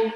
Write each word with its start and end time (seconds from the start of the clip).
Good 0.00 0.14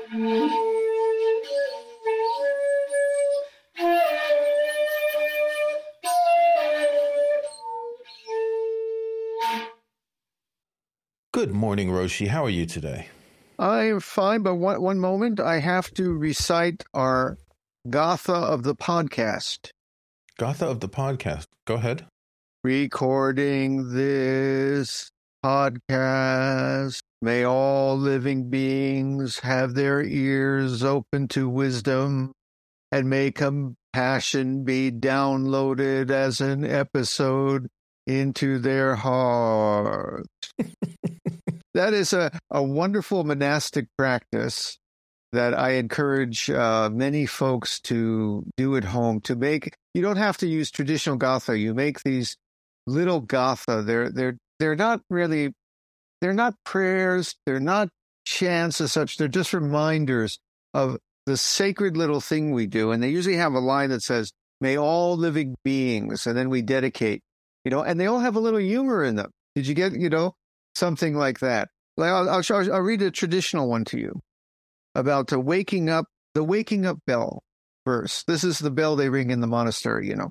morning, 11.53 11.91
Roshi. 11.91 12.29
How 12.29 12.45
are 12.45 12.51
you 12.51 12.65
today? 12.65 13.09
I'm 13.59 14.01
fine, 14.01 14.43
but 14.43 14.55
one, 14.55 14.81
one 14.81 14.99
moment. 14.99 15.39
I 15.39 15.59
have 15.59 15.93
to 15.95 16.15
recite 16.15 16.83
our 16.95 17.37
Gatha 17.91 18.33
of 18.33 18.63
the 18.63 18.75
podcast. 18.75 19.69
Gatha 20.39 20.65
of 20.65 20.81
the 20.81 20.89
podcast. 20.89 21.45
Go 21.67 21.75
ahead. 21.75 22.07
Recording 22.63 23.93
this 23.93 25.11
podcast. 25.45 27.03
May 27.25 27.43
all 27.43 27.97
living 27.97 28.51
beings 28.51 29.39
have 29.39 29.73
their 29.73 30.03
ears 30.03 30.85
open 30.85 31.27
to 31.29 31.49
wisdom, 31.49 32.33
and 32.93 33.09
may 33.09 33.31
compassion 33.31 34.63
be 34.63 34.93
downloaded 34.93 36.11
as 36.11 36.43
an 36.43 36.67
episode 36.67 37.69
into 38.07 38.59
their 38.59 38.97
heart. 38.97 40.27
that 41.73 41.95
is 41.95 42.13
a, 42.13 42.31
a 42.51 42.63
wonderful 42.63 43.25
monastic 43.25 43.87
practice 43.97 44.77
that 45.33 45.59
I 45.59 45.77
encourage 45.77 46.51
uh, 46.51 46.91
many 46.93 47.25
folks 47.25 47.81
to 47.85 48.45
do 48.59 48.77
at 48.77 48.85
home. 48.85 49.23
To 49.23 49.35
make 49.35 49.75
you 49.95 50.03
don't 50.03 50.19
have 50.19 50.37
to 50.39 50.47
use 50.47 50.71
traditional 50.71 51.17
Gatha. 51.17 51.59
You 51.59 51.73
make 51.73 52.03
these 52.03 52.37
little 52.87 53.21
Gatha. 53.23 53.81
They're 53.81 54.11
they're 54.11 54.37
they're 54.61 54.77
not 54.77 55.01
really 55.09 55.55
they're 56.25 56.33
not 56.33 56.55
prayers. 56.65 57.35
They're 57.45 57.61
not 57.61 57.91
chants 58.25 58.81
as 58.81 58.93
such. 58.93 59.19
They're 59.19 59.29
just 59.29 59.53
reminders 59.53 60.39
of 60.73 60.97
the 61.27 61.37
sacred 61.37 61.99
little 61.99 62.23
thing 62.23 62.53
we 62.53 62.67
do. 62.67 62.93
And 62.93 63.03
they 63.03 63.11
usually 63.11 63.37
have 63.37 63.53
a 63.53 63.59
line 63.59 63.91
that 63.91 64.03
says, 64.03 64.33
"May 64.59 64.79
all 64.79 65.19
living 65.19 65.55
beings," 65.65 66.27
and 66.27 66.35
then 66.35 66.49
we 66.49 66.63
dedicate. 66.63 67.21
You 67.67 67.71
know, 67.71 67.83
and 67.83 68.01
they 68.01 68.07
all 68.07 68.21
have 68.21 68.37
a 68.37 68.41
little 68.41 68.59
humor 68.59 69.05
in 69.05 69.17
them. 69.17 69.33
Did 69.55 69.67
you 69.67 69.75
get 69.75 69.93
you 69.93 70.09
know 70.09 70.35
something 70.75 71.15
like 71.15 71.41
that? 71.41 71.69
Like 71.99 72.11
I'll, 72.11 72.31
I'll, 72.31 72.73
I'll 72.73 72.81
read 72.81 73.03
a 73.03 73.11
traditional 73.11 73.69
one 73.69 73.85
to 73.87 73.99
you 73.99 74.19
about 74.95 75.27
the 75.27 75.39
waking 75.39 75.91
up, 75.91 76.07
the 76.33 76.43
waking 76.43 76.87
up 76.87 77.01
bell 77.07 77.43
verse. 77.85 78.25
This 78.27 78.45
is 78.45 78.61
the 78.61 78.71
bell 78.71 78.97
they 78.97 79.11
ring 79.11 79.31
in 79.31 79.41
the 79.41 79.47
monastery, 79.47 80.09
you 80.09 80.17
know. 80.17 80.31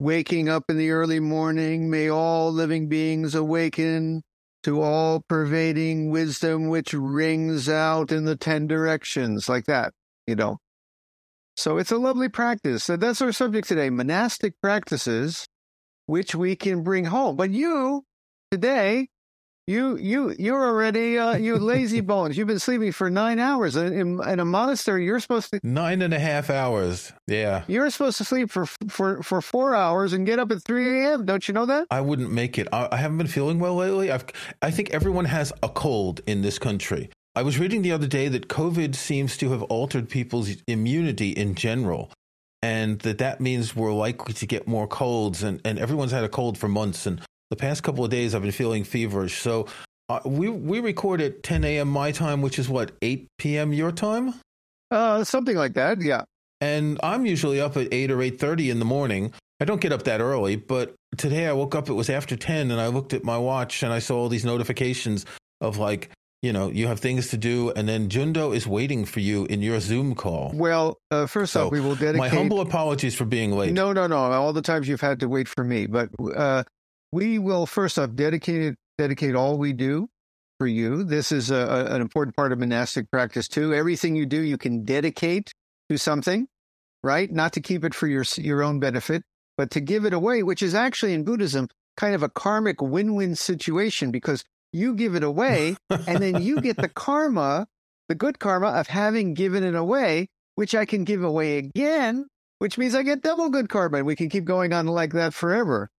Waking 0.00 0.48
up 0.48 0.64
in 0.68 0.78
the 0.78 0.90
early 0.90 1.20
morning, 1.20 1.90
may 1.90 2.10
all 2.10 2.50
living 2.50 2.88
beings 2.88 3.36
awaken 3.36 4.24
to 4.62 4.80
all 4.80 5.20
pervading 5.28 6.10
wisdom 6.10 6.68
which 6.68 6.92
rings 6.92 7.68
out 7.68 8.12
in 8.12 8.24
the 8.24 8.36
ten 8.36 8.66
directions, 8.66 9.48
like 9.48 9.66
that, 9.66 9.92
you 10.26 10.34
know. 10.34 10.58
So 11.56 11.78
it's 11.78 11.92
a 11.92 11.98
lovely 11.98 12.28
practice. 12.28 12.84
So 12.84 12.96
that's 12.96 13.20
our 13.20 13.32
subject 13.32 13.68
today 13.68 13.90
monastic 13.90 14.54
practices 14.62 15.46
which 16.06 16.34
we 16.34 16.56
can 16.56 16.82
bring 16.82 17.06
home. 17.06 17.36
But 17.36 17.50
you, 17.50 18.04
today, 18.50 19.08
you 19.66 19.96
you 19.96 20.34
you're 20.38 20.64
already 20.64 21.18
uh, 21.18 21.36
you 21.36 21.56
lazy 21.56 22.00
bones. 22.12 22.36
You've 22.36 22.48
been 22.48 22.58
sleeping 22.58 22.92
for 22.92 23.08
nine 23.10 23.38
hours 23.38 23.76
in, 23.76 24.20
in, 24.22 24.40
a 24.40 24.44
monastery. 24.44 25.04
You're 25.04 25.20
supposed 25.20 25.50
to 25.52 25.60
Nine 25.62 26.02
and 26.02 26.12
a 26.12 26.18
half 26.18 26.50
hours. 26.50 27.12
Yeah. 27.26 27.62
you're 27.68 27.88
supposed 27.90 28.18
to 28.18 28.24
sleep 28.24 28.50
for 28.50 28.66
for 28.66 29.22
for 29.22 29.40
four 29.40 29.74
hours 29.74 30.12
and 30.12 30.26
get 30.26 30.38
up 30.38 30.50
at 30.50 30.62
three 30.62 31.04
a.m. 31.04 31.24
Don't 31.24 31.46
you 31.46 31.54
know 31.54 31.66
that? 31.66 31.86
I 31.90 32.00
wouldn't 32.00 32.32
make 32.32 32.58
it. 32.58 32.68
I, 32.72 32.88
I 32.90 32.96
haven't 32.96 33.18
been 33.18 33.26
feeling 33.28 33.60
well 33.60 33.76
lately. 33.76 34.10
I've, 34.10 34.24
I 34.60 34.70
think 34.70 34.90
everyone 34.90 35.26
has 35.26 35.52
a 35.62 35.68
cold 35.68 36.20
in 36.26 36.42
this 36.42 36.58
country. 36.58 37.10
I 37.34 37.42
was 37.42 37.58
reading 37.58 37.82
the 37.82 37.92
other 37.92 38.06
day 38.06 38.28
that 38.28 38.48
COVID 38.48 38.94
seems 38.94 39.36
to 39.38 39.52
have 39.52 39.62
altered 39.62 40.08
people's 40.10 40.50
immunity 40.66 41.30
in 41.30 41.54
general, 41.54 42.10
and 42.60 42.98
that 43.00 43.18
that 43.18 43.40
means 43.40 43.74
we're 43.74 43.92
likely 43.92 44.34
to 44.34 44.46
get 44.46 44.66
more 44.66 44.86
colds. 44.86 45.42
And, 45.42 45.60
and 45.64 45.78
everyone's 45.78 46.12
had 46.12 46.24
a 46.24 46.28
cold 46.28 46.58
for 46.58 46.68
months. 46.68 47.06
And 47.06 47.22
the 47.52 47.56
past 47.56 47.82
couple 47.82 48.02
of 48.02 48.10
days, 48.10 48.34
I've 48.34 48.40
been 48.42 48.50
feeling 48.50 48.82
feverish. 48.82 49.40
So 49.42 49.66
uh, 50.08 50.20
we 50.24 50.48
we 50.48 50.80
record 50.80 51.20
at 51.20 51.42
10 51.42 51.64
a.m. 51.64 51.88
my 51.88 52.10
time, 52.12 52.40
which 52.40 52.58
is 52.58 52.66
what 52.68 52.92
8 53.02 53.26
p.m. 53.38 53.72
your 53.74 53.92
time. 53.92 54.34
Uh, 54.90 55.22
something 55.24 55.56
like 55.56 55.74
that. 55.74 56.00
Yeah. 56.00 56.22
and 56.62 56.98
I'm 57.02 57.26
usually 57.26 57.60
up 57.60 57.76
at 57.76 57.92
eight 57.92 58.10
or 58.10 58.20
eight 58.22 58.38
thirty 58.40 58.70
in 58.70 58.78
the 58.78 58.84
morning. 58.84 59.32
I 59.60 59.64
don't 59.64 59.80
get 59.80 59.92
up 59.92 60.02
that 60.04 60.20
early, 60.20 60.56
but 60.56 60.94
today 61.16 61.46
I 61.46 61.52
woke 61.52 61.74
up. 61.74 61.88
It 61.88 61.94
was 61.94 62.08
after 62.10 62.36
ten, 62.36 62.70
and 62.70 62.80
I 62.80 62.88
looked 62.88 63.12
at 63.12 63.22
my 63.24 63.38
watch 63.38 63.82
and 63.82 63.92
I 63.92 64.00
saw 64.00 64.16
all 64.18 64.28
these 64.28 64.44
notifications 64.44 65.24
of 65.60 65.78
like, 65.78 66.10
you 66.42 66.52
know, 66.52 66.68
you 66.68 66.88
have 66.88 66.98
things 67.00 67.28
to 67.28 67.36
do, 67.36 67.70
and 67.76 67.88
then 67.88 68.08
Jundo 68.08 68.54
is 68.54 68.66
waiting 68.66 69.04
for 69.04 69.20
you 69.20 69.46
in 69.46 69.62
your 69.62 69.78
Zoom 69.80 70.14
call. 70.14 70.50
Well, 70.52 70.98
uh, 71.10 71.26
first 71.26 71.52
So, 71.52 71.66
off, 71.66 71.72
we 71.72 71.80
will 71.80 71.94
dedicate. 71.94 72.18
My 72.18 72.28
humble 72.28 72.60
apologies 72.60 73.14
for 73.14 73.24
being 73.24 73.52
late. 73.52 73.72
No, 73.72 73.92
no, 73.92 74.06
no. 74.08 74.16
All 74.16 74.52
the 74.52 74.62
times 74.62 74.88
you've 74.88 75.00
had 75.00 75.20
to 75.20 75.28
wait 75.28 75.48
for 75.48 75.62
me, 75.64 75.86
but 75.86 76.08
uh, 76.36 76.64
we 77.12 77.38
will 77.38 77.66
first 77.66 77.98
off 77.98 78.14
dedicate 78.14 78.74
dedicate 78.98 79.34
all 79.34 79.58
we 79.58 79.72
do 79.72 80.08
for 80.58 80.66
you. 80.66 81.04
This 81.04 81.32
is 81.32 81.50
a, 81.50 81.56
a, 81.56 81.94
an 81.94 82.00
important 82.00 82.36
part 82.36 82.52
of 82.52 82.58
monastic 82.58 83.10
practice 83.10 83.48
too. 83.48 83.74
Everything 83.74 84.16
you 84.16 84.26
do, 84.26 84.40
you 84.40 84.58
can 84.58 84.84
dedicate 84.84 85.52
to 85.90 85.98
something, 85.98 86.46
right? 87.02 87.30
Not 87.30 87.52
to 87.54 87.60
keep 87.60 87.84
it 87.84 87.94
for 87.94 88.06
your 88.06 88.24
your 88.36 88.62
own 88.62 88.80
benefit, 88.80 89.22
but 89.56 89.70
to 89.72 89.80
give 89.80 90.04
it 90.04 90.12
away, 90.12 90.42
which 90.42 90.62
is 90.62 90.74
actually 90.74 91.14
in 91.14 91.24
Buddhism 91.24 91.68
kind 91.96 92.14
of 92.14 92.22
a 92.22 92.28
karmic 92.28 92.80
win-win 92.80 93.36
situation 93.36 94.10
because 94.10 94.44
you 94.72 94.94
give 94.94 95.14
it 95.14 95.22
away 95.22 95.76
and 95.90 96.22
then 96.22 96.40
you 96.40 96.60
get 96.60 96.78
the 96.78 96.88
karma, 96.94 97.66
the 98.08 98.14
good 98.14 98.38
karma 98.38 98.68
of 98.68 98.86
having 98.86 99.34
given 99.34 99.62
it 99.62 99.74
away, 99.74 100.28
which 100.54 100.74
I 100.74 100.86
can 100.86 101.04
give 101.04 101.22
away 101.22 101.58
again 101.58 102.26
which 102.62 102.78
means 102.78 102.94
I 102.94 103.02
get 103.02 103.22
double 103.22 103.50
good 103.50 103.68
karma. 103.68 103.98
And 103.98 104.06
we 104.06 104.14
can 104.14 104.28
keep 104.28 104.44
going 104.44 104.72
on 104.72 104.86
like 104.86 105.14
that 105.14 105.34
forever. 105.34 105.90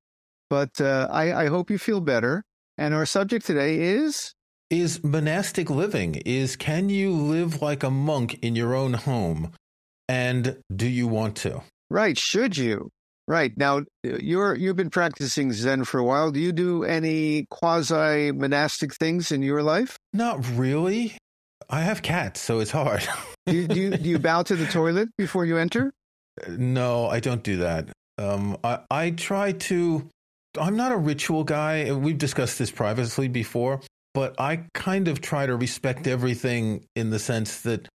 But 0.54 0.80
uh, 0.80 1.08
I, 1.10 1.46
I 1.46 1.48
hope 1.48 1.72
you 1.72 1.80
feel 1.80 2.00
better. 2.00 2.44
And 2.78 2.94
our 2.94 3.08
subject 3.08 3.44
today 3.44 3.80
is 3.80 4.36
Is 4.70 5.04
monastic 5.04 5.72
living 5.72 6.22
is 6.28 6.56
can 6.56 6.90
you 6.90 7.12
live 7.12 7.64
like 7.64 7.82
a 7.82 7.90
monk 7.90 8.38
in 8.44 8.56
your 8.56 8.76
own 8.76 8.94
home, 8.94 9.52
and 10.08 10.58
do 10.70 10.88
you 10.88 11.08
want 11.08 11.36
to? 11.38 11.64
right. 11.90 12.16
Should 12.20 12.56
you? 12.56 12.92
Right 13.28 13.58
now, 13.58 13.82
you're 14.04 14.54
you've 14.54 14.76
been 14.76 14.92
practicing 14.92 15.54
Zen 15.54 15.86
for 15.86 15.98
a 16.00 16.04
while. 16.04 16.30
Do 16.30 16.40
you 16.40 16.52
do 16.52 16.84
any 16.84 17.48
quasi 17.50 18.32
monastic 18.32 18.94
things 18.94 19.32
in 19.32 19.42
your 19.42 19.64
life? 19.64 19.98
Not 20.14 20.38
really. 20.56 21.18
I 21.68 21.82
have 21.82 22.04
cats, 22.04 22.42
so 22.42 22.60
it's 22.60 22.70
hard. 22.70 23.02
Do 23.48 23.56
you, 23.56 23.68
do 23.68 23.80
you, 23.80 23.90
do 23.98 24.10
you 24.10 24.20
bow 24.20 24.44
to 24.44 24.56
the 24.56 24.68
toilet 24.68 25.10
before 25.18 25.46
you 25.46 25.58
enter? 25.58 25.92
No, 26.48 27.08
I 27.08 27.20
don't 27.20 27.44
do 27.44 27.58
that. 27.58 27.90
Um, 28.18 28.58
I, 28.64 28.80
I 28.90 29.12
try 29.12 29.52
to. 29.70 30.10
I'm 30.60 30.76
not 30.76 30.92
a 30.92 30.98
ritual 30.98 31.44
guy, 31.44 31.92
we've 31.92 32.18
discussed 32.18 32.60
this 32.60 32.72
privately 32.72 33.28
before. 33.28 33.82
But 34.14 34.40
I 34.40 34.66
kind 34.74 35.08
of 35.08 35.22
try 35.22 35.48
to 35.48 35.56
respect 35.56 36.06
everything 36.06 36.86
in 36.96 37.10
the 37.10 37.18
sense 37.18 37.62
that 37.62 37.88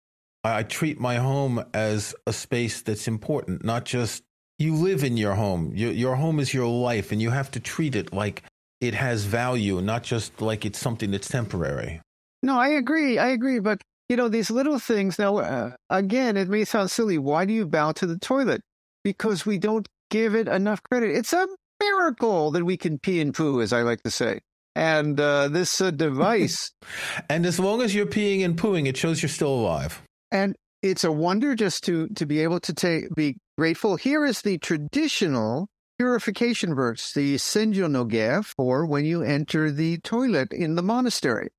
I, 0.44 0.64
treat 0.64 1.00
my 1.00 1.16
home 1.18 1.64
as 1.74 2.16
a 2.26 2.34
space 2.34 2.82
that's 2.82 3.08
important, 3.08 3.64
not 3.64 3.86
just 3.86 4.24
you 4.58 4.74
live 4.74 5.04
in 5.04 5.18
your 5.18 5.36
home. 5.36 5.74
Your, 5.76 5.92
your 5.92 6.16
home 6.16 6.40
is 6.40 6.54
your 6.54 6.68
life, 6.68 7.12
and 7.12 7.22
you 7.22 7.30
have 7.30 7.52
to 7.52 7.60
treat 7.60 7.96
it 7.96 8.14
like 8.14 8.44
it 8.82 8.94
has 8.94 9.26
value, 9.26 9.82
not 9.82 10.04
just 10.04 10.42
like 10.42 10.66
it's 10.66 10.80
something 10.80 11.12
that's 11.12 11.28
temporary. 11.28 12.02
No, 12.42 12.58
I 12.58 12.70
agree. 12.70 13.20
I 13.20 13.28
agree. 13.28 13.60
But 13.60 13.82
you 14.10 14.16
know 14.16 14.30
these 14.30 14.50
little 14.50 14.80
things. 14.80 15.20
Now, 15.20 15.38
uh, 15.38 15.72
again, 15.90 16.38
it 16.38 16.48
may 16.48 16.66
sound 16.66 16.90
silly. 16.90 17.18
Why 17.18 17.46
do 17.46 17.54
you 17.54 17.68
bow 17.68 17.92
to 17.94 18.08
the 18.08 18.18
toilet? 18.18 18.62
Because 19.04 19.46
we 19.46 19.58
don't 19.58 19.88
give 20.10 20.34
it 20.34 20.48
enough 20.48 20.82
credit. 20.84 21.16
It's 21.16 21.34
a 21.34 21.48
miracle 21.82 22.52
that 22.52 22.64
we 22.66 22.78
can 22.78 23.00
pee 23.00 23.22
and 23.22 23.34
poo, 23.34 23.62
as 23.62 23.74
I 23.74 23.82
like 23.82 24.04
to 24.04 24.12
say. 24.12 24.40
And 24.76 25.20
uh, 25.20 25.48
this 25.48 25.82
uh, 25.82 25.92
device, 25.92 26.72
And 27.30 27.46
as 27.46 27.60
long 27.60 27.82
as 27.82 27.96
you're 27.96 28.06
peeing 28.06 28.46
and 28.46 28.58
pooing, 28.58 28.88
it 28.88 28.96
shows 28.98 29.22
you're 29.22 29.30
still 29.30 29.54
alive. 29.54 30.02
and 30.32 30.56
it's 30.84 31.04
a 31.04 31.12
wonder 31.12 31.56
just 31.56 31.84
to 31.86 32.08
to 32.10 32.26
be 32.28 32.40
able 32.44 32.60
to 32.60 32.72
take 32.74 33.14
be 33.16 33.38
grateful. 33.58 33.96
Here 33.98 34.24
is 34.24 34.44
the 34.44 34.60
traditional 34.60 35.68
purification 35.98 36.76
verse, 36.76 37.12
the 37.14 37.36
Senjo 37.38 37.90
no 37.90 38.06
Ge 38.06 38.46
for 38.46 38.86
when 38.86 39.04
you 39.04 39.24
enter 39.24 39.72
the 39.72 39.98
toilet 39.98 40.54
in 40.54 40.76
the 40.76 40.84
monastery. 40.84 41.50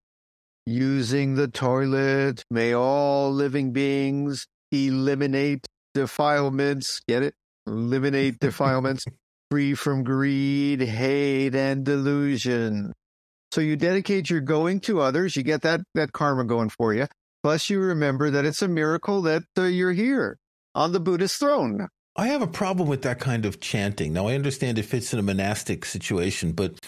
using 0.66 1.34
the 1.34 1.48
toilet. 1.48 2.44
May 2.50 2.72
all 2.74 3.32
living 3.32 3.72
beings 3.72 4.46
eliminate 4.70 5.66
defilements. 5.94 7.00
Get 7.08 7.22
it? 7.24 7.34
Eliminate 7.66 8.38
defilements 8.48 9.04
free 9.50 9.74
from 9.74 10.04
greed, 10.04 10.80
hate, 10.80 11.54
and 11.54 11.84
delusion. 11.84 12.92
So 13.52 13.60
you 13.60 13.76
dedicate 13.76 14.28
your 14.28 14.40
going 14.40 14.80
to 14.80 15.00
others. 15.00 15.36
You 15.36 15.42
get 15.42 15.62
that, 15.62 15.80
that 15.94 16.12
karma 16.12 16.44
going 16.44 16.68
for 16.68 16.92
you. 16.92 17.06
Plus, 17.42 17.70
you 17.70 17.80
remember 17.80 18.30
that 18.30 18.44
it's 18.44 18.62
a 18.62 18.68
miracle 18.68 19.22
that 19.22 19.44
uh, 19.56 19.62
you're 19.62 19.92
here 19.92 20.38
on 20.74 20.92
the 20.92 21.00
Buddhist 21.00 21.38
throne. 21.38 21.88
I 22.16 22.28
have 22.28 22.42
a 22.42 22.48
problem 22.48 22.88
with 22.88 23.02
that 23.02 23.20
kind 23.20 23.46
of 23.46 23.60
chanting. 23.60 24.12
Now, 24.12 24.26
I 24.26 24.34
understand 24.34 24.78
it 24.78 24.84
fits 24.84 25.12
in 25.12 25.18
a 25.18 25.22
monastic 25.22 25.84
situation, 25.84 26.52
but 26.52 26.78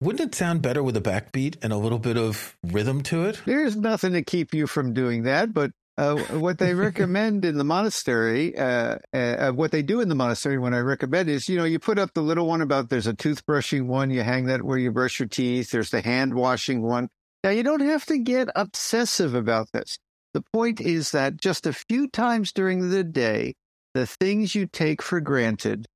wouldn't 0.00 0.26
it 0.26 0.34
sound 0.34 0.62
better 0.62 0.82
with 0.82 0.96
a 0.96 1.02
backbeat 1.02 1.56
and 1.62 1.72
a 1.72 1.76
little 1.76 1.98
bit 1.98 2.16
of 2.16 2.56
rhythm 2.64 3.02
to 3.04 3.24
it? 3.26 3.42
There's 3.44 3.76
nothing 3.76 4.14
to 4.14 4.22
keep 4.22 4.54
you 4.54 4.66
from 4.66 4.94
doing 4.94 5.24
that, 5.24 5.52
but 5.52 5.70
uh, 6.00 6.16
what 6.38 6.56
they 6.56 6.72
recommend 6.88 7.44
in 7.44 7.58
the 7.58 7.64
monastery, 7.64 8.56
uh, 8.56 8.96
uh, 9.12 9.16
uh, 9.16 9.52
what 9.52 9.70
they 9.70 9.82
do 9.82 10.00
in 10.00 10.08
the 10.08 10.14
monastery 10.14 10.58
when 10.58 10.72
I 10.72 10.78
recommend 10.78 11.28
is, 11.28 11.46
you 11.46 11.58
know, 11.58 11.64
you 11.64 11.78
put 11.78 11.98
up 11.98 12.14
the 12.14 12.22
little 12.22 12.46
one 12.46 12.62
about 12.62 12.88
there's 12.88 13.06
a 13.06 13.12
toothbrushing 13.12 13.84
one, 13.84 14.10
you 14.10 14.22
hang 14.22 14.46
that 14.46 14.62
where 14.62 14.78
you 14.78 14.90
brush 14.90 15.20
your 15.20 15.28
teeth, 15.28 15.70
there's 15.70 15.90
the 15.90 16.00
hand 16.00 16.34
washing 16.34 16.80
one. 16.80 17.08
Now, 17.44 17.50
you 17.50 17.62
don't 17.62 17.80
have 17.80 18.06
to 18.06 18.18
get 18.18 18.48
obsessive 18.56 19.34
about 19.34 19.72
this. 19.72 19.98
The 20.32 20.42
point 20.54 20.80
is 20.80 21.10
that 21.10 21.36
just 21.36 21.66
a 21.66 21.72
few 21.72 22.08
times 22.08 22.52
during 22.52 22.90
the 22.90 23.04
day, 23.04 23.54
the 23.92 24.06
things 24.06 24.54
you 24.54 24.66
take 24.66 25.02
for 25.02 25.20
granted, 25.20 25.86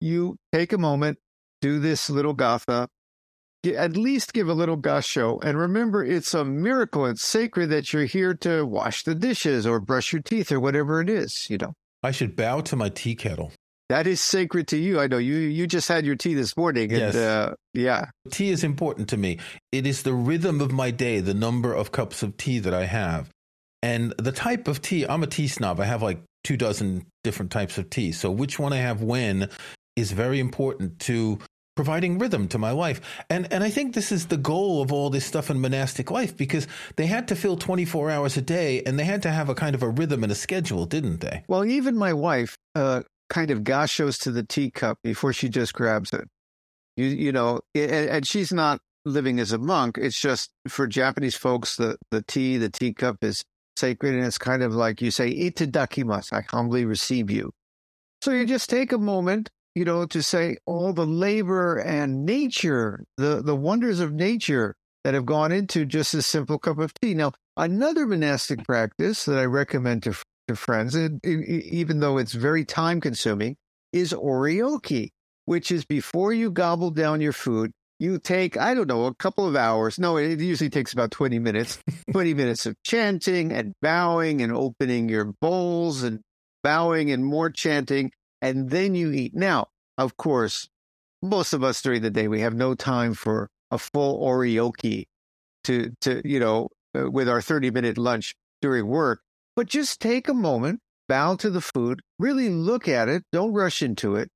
you 0.00 0.36
take 0.52 0.74
a 0.74 0.78
moment, 0.78 1.18
do 1.62 1.78
this 1.78 2.10
little 2.10 2.34
gatha, 2.34 2.88
at 3.74 3.96
least 3.96 4.32
give 4.32 4.48
a 4.48 4.54
little 4.54 4.76
gasho. 4.76 5.42
And 5.42 5.58
remember, 5.58 6.04
it's 6.04 6.34
a 6.34 6.44
miracle. 6.44 7.06
It's 7.06 7.22
sacred 7.24 7.70
that 7.70 7.92
you're 7.92 8.04
here 8.04 8.34
to 8.34 8.64
wash 8.66 9.02
the 9.04 9.14
dishes 9.14 9.66
or 9.66 9.80
brush 9.80 10.12
your 10.12 10.22
teeth 10.22 10.52
or 10.52 10.60
whatever 10.60 11.00
it 11.00 11.08
is, 11.08 11.48
you 11.50 11.58
know. 11.58 11.72
I 12.02 12.10
should 12.10 12.36
bow 12.36 12.60
to 12.62 12.76
my 12.76 12.88
tea 12.88 13.14
kettle. 13.14 13.52
That 13.88 14.06
is 14.06 14.20
sacred 14.20 14.66
to 14.68 14.76
you. 14.76 15.00
I 15.00 15.06
know 15.06 15.18
you. 15.18 15.36
You 15.36 15.66
just 15.66 15.86
had 15.88 16.04
your 16.04 16.16
tea 16.16 16.34
this 16.34 16.56
morning, 16.56 16.90
and 16.90 17.00
Yes. 17.00 17.14
uh, 17.14 17.54
yeah, 17.72 18.06
Tea 18.32 18.50
is 18.50 18.64
important 18.64 19.08
to 19.10 19.16
me. 19.16 19.38
It 19.70 19.86
is 19.86 20.02
the 20.02 20.12
rhythm 20.12 20.60
of 20.60 20.72
my 20.72 20.90
day, 20.90 21.20
the 21.20 21.34
number 21.34 21.72
of 21.72 21.92
cups 21.92 22.22
of 22.24 22.36
tea 22.36 22.58
that 22.58 22.74
I 22.74 22.84
have. 22.86 23.30
And 23.82 24.12
the 24.18 24.32
type 24.32 24.66
of 24.66 24.82
tea, 24.82 25.06
I'm 25.06 25.22
a 25.22 25.28
tea 25.28 25.46
snob. 25.46 25.78
I 25.78 25.84
have 25.84 26.02
like 26.02 26.20
two 26.42 26.56
dozen 26.56 27.06
different 27.22 27.52
types 27.52 27.78
of 27.78 27.88
tea. 27.88 28.10
So 28.10 28.28
which 28.30 28.58
one 28.58 28.72
I 28.72 28.78
have 28.78 29.02
when 29.02 29.48
is 29.94 30.10
very 30.10 30.40
important 30.40 30.98
to 31.00 31.38
providing 31.76 32.18
rhythm 32.18 32.48
to 32.48 32.58
my 32.58 32.72
life. 32.72 33.00
And 33.30 33.52
and 33.52 33.62
I 33.62 33.70
think 33.70 33.94
this 33.94 34.10
is 34.10 34.26
the 34.26 34.36
goal 34.36 34.82
of 34.82 34.92
all 34.92 35.10
this 35.10 35.24
stuff 35.24 35.50
in 35.50 35.60
monastic 35.60 36.10
life 36.10 36.36
because 36.36 36.66
they 36.96 37.06
had 37.06 37.28
to 37.28 37.36
fill 37.36 37.56
24 37.56 38.10
hours 38.10 38.36
a 38.36 38.42
day 38.42 38.82
and 38.84 38.98
they 38.98 39.04
had 39.04 39.22
to 39.22 39.30
have 39.30 39.48
a 39.48 39.54
kind 39.54 39.74
of 39.74 39.82
a 39.82 39.88
rhythm 39.88 40.24
and 40.24 40.32
a 40.32 40.34
schedule, 40.34 40.86
didn't 40.86 41.20
they? 41.20 41.44
Well, 41.46 41.64
even 41.64 41.96
my 41.96 42.12
wife 42.12 42.56
uh, 42.74 43.02
kind 43.28 43.50
of 43.50 43.60
gashos 43.60 44.20
to 44.22 44.32
the 44.32 44.42
teacup 44.42 44.98
before 45.04 45.32
she 45.32 45.48
just 45.48 45.74
grabs 45.74 46.12
it. 46.12 46.28
You 46.96 47.06
you 47.06 47.32
know, 47.32 47.60
and, 47.74 48.10
and 48.10 48.26
she's 48.26 48.52
not 48.52 48.80
living 49.04 49.38
as 49.38 49.52
a 49.52 49.58
monk. 49.58 49.98
It's 49.98 50.20
just 50.20 50.50
for 50.66 50.86
Japanese 50.86 51.36
folks, 51.36 51.76
the 51.76 51.96
the 52.10 52.22
tea, 52.22 52.56
the 52.56 52.70
teacup 52.70 53.22
is 53.22 53.44
sacred, 53.76 54.14
and 54.14 54.24
it's 54.24 54.38
kind 54.38 54.62
of 54.62 54.74
like 54.74 55.02
you 55.02 55.10
say, 55.10 55.32
"Itadakimasu," 55.32 56.32
I 56.32 56.44
humbly 56.50 56.86
receive 56.86 57.30
you. 57.30 57.52
So 58.22 58.32
you 58.32 58.46
just 58.46 58.70
take 58.70 58.92
a 58.92 58.98
moment, 58.98 59.50
you 59.76 59.84
know, 59.84 60.06
to 60.06 60.22
say 60.22 60.56
all 60.64 60.94
the 60.94 61.06
labor 61.06 61.76
and 61.76 62.24
nature, 62.24 63.04
the 63.18 63.42
the 63.42 63.54
wonders 63.54 64.00
of 64.00 64.14
nature 64.14 64.74
that 65.04 65.12
have 65.12 65.26
gone 65.26 65.52
into 65.52 65.84
just 65.84 66.14
a 66.14 66.22
simple 66.22 66.58
cup 66.58 66.78
of 66.78 66.92
tea. 66.94 67.12
Now, 67.12 67.32
another 67.58 68.06
monastic 68.06 68.64
practice 68.64 69.26
that 69.26 69.38
I 69.38 69.44
recommend 69.44 70.02
to 70.04 70.16
to 70.48 70.56
friends, 70.56 70.94
and 70.94 71.24
even 71.26 72.00
though 72.00 72.16
it's 72.16 72.32
very 72.32 72.64
time 72.64 73.02
consuming, 73.02 73.56
is 73.92 74.14
oryoki, 74.14 75.10
which 75.44 75.70
is 75.70 75.84
before 75.84 76.32
you 76.32 76.50
gobble 76.50 76.90
down 76.90 77.20
your 77.20 77.32
food, 77.32 77.72
you 77.98 78.18
take, 78.18 78.56
I 78.56 78.72
don't 78.72 78.88
know, 78.88 79.04
a 79.06 79.14
couple 79.14 79.46
of 79.46 79.56
hours. 79.56 79.98
No, 79.98 80.16
it 80.16 80.40
usually 80.40 80.70
takes 80.70 80.92
about 80.92 81.10
20 81.10 81.38
minutes, 81.38 81.78
20 82.12 82.32
minutes 82.32 82.64
of 82.64 82.76
chanting 82.82 83.52
and 83.52 83.74
bowing 83.82 84.40
and 84.40 84.52
opening 84.52 85.08
your 85.08 85.34
bowls 85.40 86.02
and 86.02 86.20
bowing 86.62 87.10
and 87.10 87.26
more 87.26 87.50
chanting. 87.50 88.10
And 88.42 88.70
then 88.70 88.94
you 88.94 89.10
eat. 89.12 89.34
Now, 89.34 89.68
of 89.98 90.16
course, 90.16 90.68
most 91.22 91.52
of 91.52 91.64
us 91.64 91.80
during 91.82 92.02
the 92.02 92.10
day, 92.10 92.28
we 92.28 92.40
have 92.40 92.54
no 92.54 92.74
time 92.74 93.14
for 93.14 93.48
a 93.70 93.78
full 93.78 94.20
oryoki 94.20 95.06
to, 95.64 95.92
to, 96.02 96.22
you 96.24 96.38
know, 96.38 96.68
uh, 96.96 97.10
with 97.10 97.28
our 97.28 97.40
30 97.40 97.70
minute 97.70 97.98
lunch 97.98 98.34
during 98.62 98.86
work. 98.86 99.20
But 99.54 99.66
just 99.66 100.00
take 100.00 100.28
a 100.28 100.34
moment, 100.34 100.80
bow 101.08 101.36
to 101.36 101.50
the 101.50 101.60
food, 101.60 102.00
really 102.18 102.50
look 102.50 102.88
at 102.88 103.08
it, 103.08 103.24
don't 103.32 103.52
rush 103.52 103.82
into 103.82 104.16
it. 104.16 104.28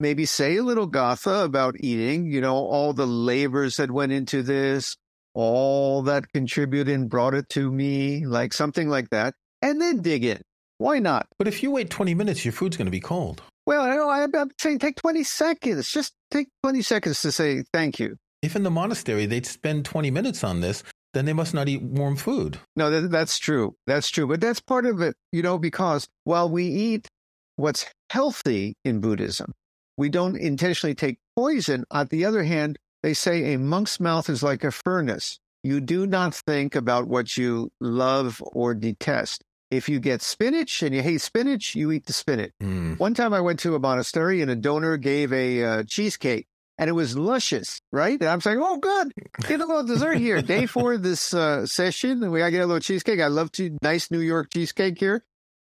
Maybe 0.00 0.24
say 0.26 0.56
a 0.56 0.62
little 0.62 0.86
gatha 0.86 1.42
about 1.42 1.74
eating, 1.80 2.30
you 2.30 2.40
know, 2.40 2.54
all 2.54 2.92
the 2.92 3.06
labors 3.06 3.76
that 3.76 3.90
went 3.90 4.12
into 4.12 4.42
this, 4.44 4.96
all 5.34 6.02
that 6.02 6.32
contributed 6.32 6.94
and 6.94 7.10
brought 7.10 7.34
it 7.34 7.48
to 7.50 7.70
me, 7.70 8.24
like 8.24 8.52
something 8.52 8.88
like 8.88 9.10
that, 9.10 9.34
and 9.60 9.80
then 9.80 10.00
dig 10.00 10.24
in. 10.24 10.40
Why 10.78 11.00
not? 11.00 11.26
But 11.38 11.48
if 11.48 11.62
you 11.62 11.72
wait 11.72 11.90
20 11.90 12.14
minutes, 12.14 12.44
your 12.44 12.52
food's 12.52 12.76
going 12.76 12.86
to 12.86 12.92
be 12.92 13.00
cold. 13.00 13.42
Well, 13.68 13.82
I 13.82 13.96
know 13.96 14.08
I- 14.08 14.22
I'm 14.22 14.50
saying 14.58 14.78
take 14.78 14.96
20 14.96 15.22
seconds. 15.24 15.90
Just 15.90 16.14
take 16.30 16.48
20 16.62 16.80
seconds 16.80 17.20
to 17.20 17.30
say 17.30 17.64
thank 17.70 17.98
you. 17.98 18.16
If 18.40 18.56
in 18.56 18.62
the 18.62 18.70
monastery 18.70 19.26
they'd 19.26 19.44
spend 19.44 19.84
20 19.84 20.10
minutes 20.10 20.42
on 20.42 20.62
this, 20.62 20.82
then 21.12 21.26
they 21.26 21.34
must 21.34 21.52
not 21.52 21.68
eat 21.68 21.82
warm 21.82 22.16
food. 22.16 22.58
No, 22.76 22.88
that, 22.88 23.10
that's 23.10 23.38
true. 23.38 23.74
That's 23.86 24.08
true. 24.08 24.26
But 24.26 24.40
that's 24.40 24.60
part 24.60 24.86
of 24.86 25.02
it, 25.02 25.16
you 25.32 25.42
know, 25.42 25.58
because 25.58 26.08
while 26.24 26.48
we 26.48 26.64
eat 26.64 27.08
what's 27.56 27.84
healthy 28.08 28.74
in 28.86 29.00
Buddhism, 29.02 29.52
we 29.98 30.08
don't 30.08 30.36
intentionally 30.36 30.94
take 30.94 31.18
poison. 31.36 31.84
On 31.90 32.06
the 32.06 32.24
other 32.24 32.44
hand, 32.44 32.78
they 33.02 33.12
say 33.12 33.52
a 33.52 33.58
monk's 33.58 34.00
mouth 34.00 34.30
is 34.30 34.42
like 34.42 34.64
a 34.64 34.70
furnace. 34.70 35.40
You 35.62 35.82
do 35.82 36.06
not 36.06 36.34
think 36.34 36.74
about 36.74 37.06
what 37.06 37.36
you 37.36 37.70
love 37.82 38.42
or 38.46 38.72
detest. 38.74 39.44
If 39.70 39.88
you 39.88 40.00
get 40.00 40.22
spinach 40.22 40.82
and 40.82 40.94
you 40.94 41.02
hate 41.02 41.20
spinach, 41.20 41.74
you 41.74 41.92
eat 41.92 42.06
the 42.06 42.12
spinach. 42.12 42.52
Hmm. 42.60 42.94
One 42.94 43.14
time 43.14 43.34
I 43.34 43.40
went 43.40 43.58
to 43.60 43.74
a 43.74 43.78
monastery 43.78 44.40
and 44.40 44.50
a 44.50 44.56
donor 44.56 44.96
gave 44.96 45.32
a 45.32 45.62
uh, 45.62 45.82
cheesecake 45.86 46.46
and 46.78 46.88
it 46.88 46.92
was 46.92 47.18
luscious, 47.18 47.80
right? 47.90 48.18
And 48.18 48.28
I'm 48.28 48.40
saying, 48.40 48.60
oh, 48.62 48.78
good. 48.78 49.12
Get 49.48 49.60
a 49.60 49.66
little 49.66 49.84
dessert 49.84 50.18
here. 50.18 50.40
Day 50.40 50.66
four 50.66 50.94
of 50.94 51.02
this 51.02 51.34
uh, 51.34 51.66
session, 51.66 52.30
we 52.30 52.40
I 52.42 52.50
get 52.50 52.62
a 52.62 52.66
little 52.66 52.80
cheesecake. 52.80 53.20
I 53.20 53.26
love 53.26 53.50
to 53.52 53.76
nice 53.82 54.10
New 54.10 54.20
York 54.20 54.50
cheesecake 54.52 54.98
here. 54.98 55.24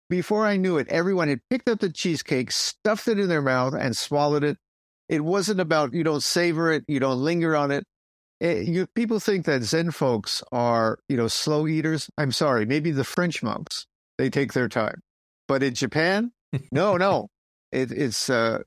Before 0.10 0.46
I 0.46 0.58
knew 0.58 0.77
it, 0.77 0.88
everyone 0.89 1.30
had 1.30 1.39
picked 1.50 1.70
up 1.70 1.80
the 1.80 1.89
cheesecake, 1.92 2.51
stuffed 2.51 3.08
it 3.08 3.18
in 3.18 3.30
their 3.30 3.42
mouth, 3.42 3.74
and 3.74 3.98
swallowed 3.98 4.44
it. 4.44 4.58
It 5.10 5.24
wasn't 5.24 5.60
about 5.60 5.94
you 5.94 6.04
don't 6.04 6.24
savor 6.24 6.72
it, 6.72 6.84
you 6.88 7.00
don't 7.00 7.20
linger 7.20 7.56
on 7.56 7.72
it. 7.72 7.86
Eh, 8.39 8.62
you, 8.62 8.88
people 8.88 9.20
think 9.20 9.46
that 9.46 9.63
Zen 9.63 9.92
folks 9.92 10.44
are, 10.51 11.00
you 11.08 11.18
know, 11.18 11.27
slow 11.27 11.68
eaters. 11.68 12.10
I'm 12.18 12.32
sorry, 12.32 12.65
maybe 12.65 12.92
the 12.92 13.04
French 13.04 13.42
monks 13.42 13.88
they 14.22 14.30
take 14.30 14.54
their 14.54 14.70
time, 14.70 15.01
but 15.48 15.63
in 15.63 15.74
Japan, 15.74 16.32
no, 16.72 16.96
no, 16.96 17.28
it, 17.72 17.92
it's 17.92 18.30
uh, 18.30 18.60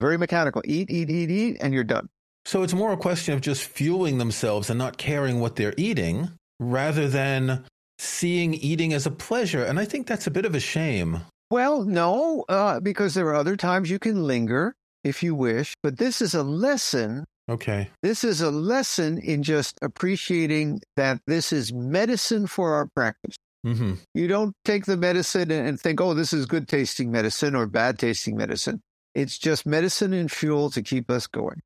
very 0.00 0.16
mechanical. 0.16 0.62
Eat, 0.64 0.88
eat, 0.88 1.10
eat, 1.10 1.30
eat, 1.30 1.56
and 1.60 1.74
you're 1.74 1.82
done. 1.82 2.08
So 2.44 2.62
it's 2.62 2.72
more 2.72 2.92
a 2.92 2.96
question 2.96 3.34
of 3.34 3.40
just 3.40 3.64
fueling 3.64 4.18
themselves 4.18 4.70
and 4.70 4.78
not 4.78 4.98
caring 4.98 5.40
what 5.40 5.56
they're 5.56 5.74
eating 5.76 6.30
rather 6.60 7.08
than 7.08 7.64
seeing 7.98 8.54
eating 8.54 8.92
as 8.92 9.04
a 9.04 9.10
pleasure. 9.10 9.64
And 9.64 9.80
I 9.80 9.84
think 9.84 10.06
that's 10.06 10.28
a 10.28 10.30
bit 10.30 10.44
of 10.44 10.54
a 10.54 10.60
shame. 10.60 11.22
Well, 11.50 11.84
no, 11.84 12.44
uh, 12.48 12.78
because 12.78 13.14
there 13.14 13.26
are 13.26 13.34
other 13.34 13.56
times 13.56 13.90
you 13.90 13.98
can 13.98 14.22
linger 14.22 14.74
if 15.02 15.24
you 15.24 15.34
wish, 15.34 15.74
but 15.82 15.98
this 15.98 16.22
is 16.22 16.34
a 16.34 16.44
lesson. 16.44 17.24
Okay. 17.48 17.90
This 18.00 18.22
is 18.22 18.40
a 18.40 18.52
lesson 18.52 19.18
in 19.18 19.42
just 19.42 19.76
appreciating 19.82 20.82
that 20.96 21.20
this 21.26 21.52
is 21.52 21.72
medicine 21.72 22.46
for 22.46 22.74
our 22.74 22.86
practice. 22.86 23.34
Hmm 23.64 23.94
You 24.14 24.28
don't 24.28 24.54
take 24.64 24.86
the 24.86 24.96
medicine 24.96 25.50
and 25.50 25.66
and 25.66 25.80
think, 25.80 26.00
oh, 26.00 26.14
this 26.14 26.32
is 26.32 26.46
good 26.46 26.68
tasting 26.68 27.10
medicine 27.10 27.54
or 27.54 27.66
bad 27.66 27.98
tasting 27.98 28.36
medicine. 28.36 28.82
It's 29.14 29.38
just 29.38 29.66
medicine 29.66 30.12
and 30.12 30.30
fuel 30.30 30.70
to 30.70 30.82
keep 30.82 31.10
us 31.10 31.26
going. 31.26 31.60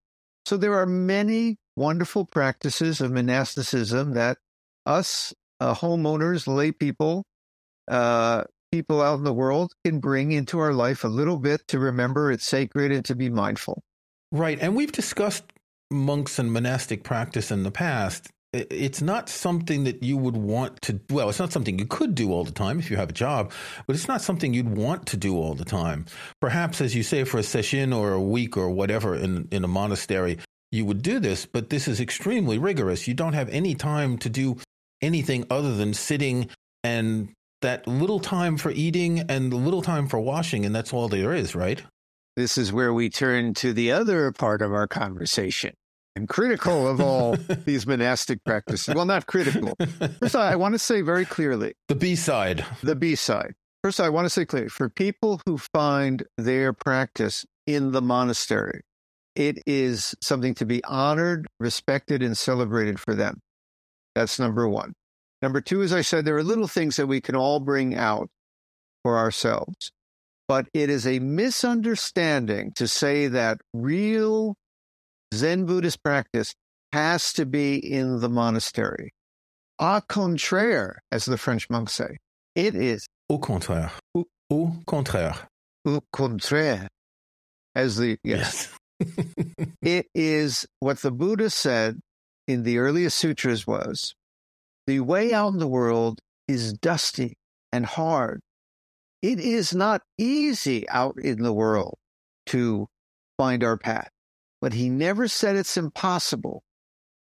So 0.46 0.56
there 0.56 0.74
are 0.74 0.86
many 0.86 1.56
wonderful 1.76 2.24
practices 2.26 3.00
of 3.00 3.12
monasticism 3.12 4.14
that 4.14 4.38
us 4.86 5.32
uh, 5.60 5.74
homeowners, 5.74 6.46
lay 6.46 6.72
people, 6.72 7.24
uh, 7.88 8.44
people 8.72 9.00
out 9.00 9.18
in 9.18 9.24
the 9.24 9.32
world 9.32 9.72
can 9.84 10.00
bring 10.00 10.32
into 10.32 10.58
our 10.58 10.72
life 10.72 11.04
a 11.04 11.08
little 11.08 11.38
bit 11.38 11.66
to 11.68 11.78
remember 11.78 12.30
it's 12.30 12.46
sacred 12.46 12.92
and 12.92 13.04
to 13.04 13.14
be 13.14 13.30
mindful. 13.30 13.82
Right. 14.32 14.58
And 14.60 14.74
we've 14.74 14.92
discussed 14.92 15.44
monks 15.90 16.38
and 16.38 16.52
monastic 16.52 17.04
practice 17.04 17.50
in 17.50 17.62
the 17.62 17.70
past. 17.70 18.30
It's 18.54 19.02
not 19.02 19.28
something 19.28 19.82
that 19.82 20.04
you 20.04 20.16
would 20.16 20.36
want 20.36 20.80
to, 20.82 21.00
well, 21.10 21.28
it's 21.28 21.40
not 21.40 21.52
something 21.52 21.76
you 21.76 21.86
could 21.86 22.14
do 22.14 22.30
all 22.30 22.44
the 22.44 22.52
time 22.52 22.78
if 22.78 22.88
you 22.88 22.96
have 22.96 23.10
a 23.10 23.14
job, 23.14 23.50
but 23.86 23.96
it's 23.96 24.06
not 24.06 24.22
something 24.22 24.54
you'd 24.54 24.76
want 24.76 25.06
to 25.06 25.16
do 25.16 25.36
all 25.36 25.54
the 25.54 25.64
time. 25.64 26.06
Perhaps, 26.40 26.80
as 26.80 26.94
you 26.94 27.02
say, 27.02 27.24
for 27.24 27.38
a 27.38 27.42
session 27.42 27.92
or 27.92 28.12
a 28.12 28.20
week 28.20 28.56
or 28.56 28.70
whatever 28.70 29.16
in, 29.16 29.48
in 29.50 29.64
a 29.64 29.68
monastery, 29.68 30.38
you 30.70 30.84
would 30.84 31.02
do 31.02 31.18
this, 31.18 31.46
but 31.46 31.70
this 31.70 31.88
is 31.88 32.00
extremely 32.00 32.56
rigorous. 32.56 33.08
You 33.08 33.14
don't 33.14 33.32
have 33.32 33.48
any 33.48 33.74
time 33.74 34.18
to 34.18 34.28
do 34.28 34.56
anything 35.02 35.46
other 35.50 35.74
than 35.74 35.92
sitting 35.92 36.48
and 36.84 37.30
that 37.62 37.86
little 37.88 38.20
time 38.20 38.56
for 38.56 38.70
eating 38.70 39.20
and 39.28 39.50
the 39.50 39.56
little 39.56 39.82
time 39.82 40.06
for 40.06 40.20
washing, 40.20 40.64
and 40.64 40.74
that's 40.74 40.92
all 40.92 41.08
there 41.08 41.32
is, 41.32 41.56
right? 41.56 41.82
This 42.36 42.56
is 42.56 42.72
where 42.72 42.92
we 42.92 43.10
turn 43.10 43.54
to 43.54 43.72
the 43.72 43.90
other 43.92 44.30
part 44.32 44.62
of 44.62 44.72
our 44.72 44.86
conversation. 44.86 45.74
And 46.16 46.28
critical 46.28 46.88
of 46.88 47.00
all 47.00 47.36
these 47.64 47.86
monastic 47.86 48.44
practices. 48.44 48.94
Well, 48.94 49.04
not 49.04 49.26
critical. 49.26 49.74
First, 50.20 50.36
I 50.36 50.56
want 50.56 50.74
to 50.74 50.78
say 50.78 51.00
very 51.00 51.24
clearly 51.24 51.74
the 51.88 51.94
B 51.94 52.16
side. 52.16 52.64
The 52.82 52.96
B 52.96 53.14
side. 53.14 53.54
First, 53.82 54.00
I 54.00 54.08
want 54.08 54.24
to 54.24 54.30
say 54.30 54.46
clearly 54.46 54.68
for 54.68 54.88
people 54.88 55.40
who 55.46 55.58
find 55.58 56.24
their 56.38 56.72
practice 56.72 57.44
in 57.66 57.92
the 57.92 58.00
monastery, 58.00 58.80
it 59.36 59.58
is 59.66 60.14
something 60.22 60.54
to 60.54 60.64
be 60.64 60.82
honored, 60.84 61.46
respected, 61.60 62.22
and 62.22 62.36
celebrated 62.36 62.98
for 62.98 63.14
them. 63.14 63.40
That's 64.14 64.38
number 64.38 64.68
one. 64.68 64.94
Number 65.42 65.60
two, 65.60 65.82
as 65.82 65.92
I 65.92 66.00
said, 66.00 66.24
there 66.24 66.36
are 66.36 66.42
little 66.42 66.68
things 66.68 66.96
that 66.96 67.06
we 67.06 67.20
can 67.20 67.36
all 67.36 67.60
bring 67.60 67.94
out 67.94 68.30
for 69.02 69.18
ourselves. 69.18 69.92
But 70.46 70.68
it 70.72 70.90
is 70.90 71.06
a 71.06 71.18
misunderstanding 71.18 72.72
to 72.76 72.86
say 72.86 73.28
that 73.28 73.60
real 73.72 74.56
Zen 75.34 75.66
Buddhist 75.66 76.02
practice 76.02 76.54
has 76.92 77.32
to 77.34 77.44
be 77.44 77.76
in 77.76 78.20
the 78.20 78.28
monastery. 78.28 79.12
Au 79.78 80.00
contraire, 80.00 81.02
as 81.10 81.24
the 81.24 81.36
French 81.36 81.68
monks 81.68 81.92
say, 81.92 82.16
it 82.54 82.74
is. 82.74 83.06
Au 83.28 83.38
contraire. 83.38 83.92
Au, 84.14 84.24
au 84.50 84.72
contraire. 84.86 85.48
Au 85.84 86.00
contraire, 86.12 86.88
as 87.74 87.96
the 87.96 88.16
yes. 88.22 88.72
yes. 89.00 89.16
it 89.82 90.06
is 90.14 90.66
what 90.78 90.98
the 90.98 91.10
Buddha 91.10 91.50
said 91.50 91.98
in 92.46 92.62
the 92.62 92.78
earliest 92.78 93.18
sutras 93.18 93.66
was 93.66 94.14
the 94.86 95.00
way 95.00 95.32
out 95.32 95.52
in 95.52 95.58
the 95.58 95.66
world 95.66 96.20
is 96.46 96.72
dusty 96.74 97.36
and 97.72 97.86
hard. 97.86 98.40
It 99.22 99.40
is 99.40 99.74
not 99.74 100.02
easy 100.18 100.88
out 100.88 101.18
in 101.18 101.42
the 101.42 101.52
world 101.52 101.96
to 102.46 102.86
find 103.38 103.64
our 103.64 103.78
path, 103.78 104.10
but 104.64 104.72
he 104.72 104.88
never 104.88 105.28
said 105.28 105.56
it's 105.56 105.76
impossible. 105.76 106.62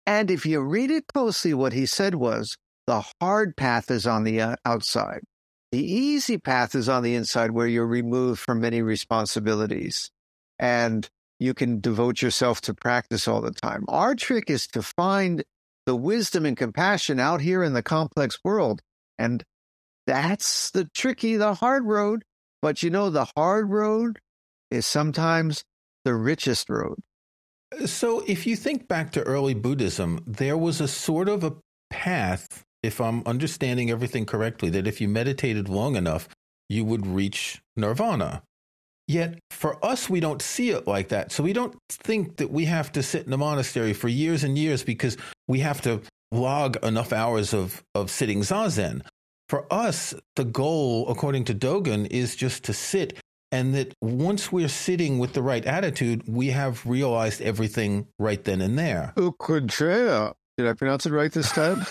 And 0.06 0.30
if 0.30 0.46
you 0.46 0.62
read 0.62 0.90
it 0.90 1.08
closely, 1.12 1.52
what 1.52 1.74
he 1.74 1.84
said 1.84 2.14
was 2.14 2.56
the 2.86 3.04
hard 3.20 3.54
path 3.54 3.90
is 3.90 4.06
on 4.06 4.24
the 4.24 4.40
uh, 4.40 4.56
outside. 4.64 5.20
The 5.70 5.84
easy 5.84 6.38
path 6.38 6.74
is 6.74 6.88
on 6.88 7.02
the 7.02 7.14
inside 7.14 7.50
where 7.50 7.66
you're 7.66 7.86
removed 7.86 8.40
from 8.40 8.62
many 8.62 8.80
responsibilities 8.80 10.10
and 10.58 11.06
you 11.38 11.52
can 11.52 11.80
devote 11.80 12.22
yourself 12.22 12.62
to 12.62 12.72
practice 12.72 13.28
all 13.28 13.42
the 13.42 13.50
time. 13.50 13.84
Our 13.88 14.14
trick 14.14 14.48
is 14.48 14.66
to 14.68 14.80
find 14.80 15.44
the 15.84 15.96
wisdom 15.96 16.46
and 16.46 16.56
compassion 16.56 17.20
out 17.20 17.42
here 17.42 17.62
in 17.62 17.74
the 17.74 17.82
complex 17.82 18.38
world. 18.42 18.80
And 19.18 19.44
that's 20.06 20.70
the 20.70 20.88
tricky, 20.94 21.36
the 21.36 21.52
hard 21.52 21.84
road. 21.84 22.22
But 22.62 22.82
you 22.82 22.88
know, 22.88 23.10
the 23.10 23.26
hard 23.36 23.68
road 23.68 24.18
is 24.70 24.86
sometimes 24.86 25.62
the 26.06 26.14
richest 26.14 26.70
road. 26.70 26.96
So, 27.84 28.24
if 28.26 28.46
you 28.46 28.56
think 28.56 28.88
back 28.88 29.12
to 29.12 29.22
early 29.22 29.54
Buddhism, 29.54 30.20
there 30.26 30.56
was 30.56 30.80
a 30.80 30.88
sort 30.88 31.28
of 31.28 31.44
a 31.44 31.56
path, 31.90 32.64
if 32.82 33.00
I'm 33.00 33.22
understanding 33.26 33.90
everything 33.90 34.24
correctly, 34.24 34.70
that 34.70 34.86
if 34.86 35.00
you 35.00 35.08
meditated 35.08 35.68
long 35.68 35.96
enough, 35.96 36.28
you 36.68 36.84
would 36.84 37.06
reach 37.06 37.60
nirvana. 37.76 38.42
Yet 39.06 39.38
for 39.50 39.82
us, 39.84 40.08
we 40.08 40.20
don't 40.20 40.42
see 40.42 40.70
it 40.70 40.86
like 40.86 41.08
that. 41.08 41.32
So 41.32 41.42
we 41.42 41.54
don't 41.54 41.74
think 41.88 42.36
that 42.36 42.50
we 42.50 42.66
have 42.66 42.92
to 42.92 43.02
sit 43.02 43.26
in 43.26 43.32
a 43.32 43.38
monastery 43.38 43.94
for 43.94 44.08
years 44.08 44.44
and 44.44 44.58
years 44.58 44.84
because 44.84 45.16
we 45.46 45.60
have 45.60 45.80
to 45.82 46.02
log 46.30 46.76
enough 46.84 47.12
hours 47.12 47.54
of, 47.54 47.82
of 47.94 48.10
sitting 48.10 48.40
zazen. 48.40 49.00
For 49.48 49.66
us, 49.72 50.14
the 50.36 50.44
goal, 50.44 51.08
according 51.08 51.44
to 51.46 51.54
Dogen, 51.54 52.06
is 52.10 52.36
just 52.36 52.64
to 52.64 52.74
sit. 52.74 53.18
And 53.50 53.74
that 53.74 53.94
once 54.02 54.52
we're 54.52 54.68
sitting 54.68 55.18
with 55.18 55.32
the 55.32 55.42
right 55.42 55.64
attitude, 55.64 56.24
we 56.28 56.48
have 56.48 56.84
realized 56.84 57.40
everything 57.40 58.06
right 58.18 58.42
then 58.44 58.60
and 58.60 58.78
there. 58.78 59.14
Contraire. 59.38 60.32
Did 60.58 60.66
I 60.66 60.74
pronounce 60.74 61.06
it 61.06 61.12
right 61.12 61.32
this 61.32 61.50
time? 61.52 61.86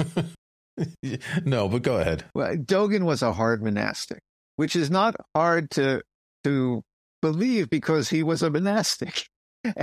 no, 1.46 1.68
but 1.68 1.82
go 1.82 1.98
ahead. 1.98 2.26
Well, 2.36 2.56
Dogen 2.56 3.04
was 3.04 3.22
a 3.22 3.34
hard 3.34 3.64
monastic, 3.64 4.20
which 4.58 4.76
is 4.76 4.92
not 4.92 5.16
hard 5.36 5.72
to 5.72 6.02
to 6.44 6.84
believe 7.22 7.70
because 7.70 8.10
he 8.10 8.24
was 8.24 8.44
a 8.44 8.50
monastic. 8.50 9.28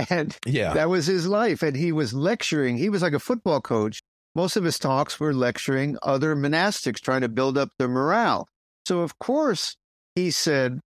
And 0.09 0.35
yeah. 0.47 0.73
that 0.73 0.89
was 0.89 1.05
his 1.05 1.27
life. 1.27 1.61
And 1.61 1.75
he 1.75 1.91
was 1.91 2.11
lecturing. 2.11 2.77
He 2.77 2.89
was 2.89 3.03
like 3.03 3.13
a 3.13 3.19
football 3.19 3.61
coach. 3.61 4.01
Most 4.33 4.55
of 4.55 4.63
his 4.63 4.79
talks 4.79 5.19
were 5.19 5.33
lecturing 5.33 5.95
other 6.01 6.35
monastics, 6.35 6.99
trying 6.99 7.21
to 7.21 7.29
build 7.29 7.55
up 7.55 7.69
their 7.77 7.87
morale. 7.87 8.47
So, 8.87 9.01
of 9.01 9.19
course, 9.19 9.75
he 10.15 10.31
said 10.31 10.79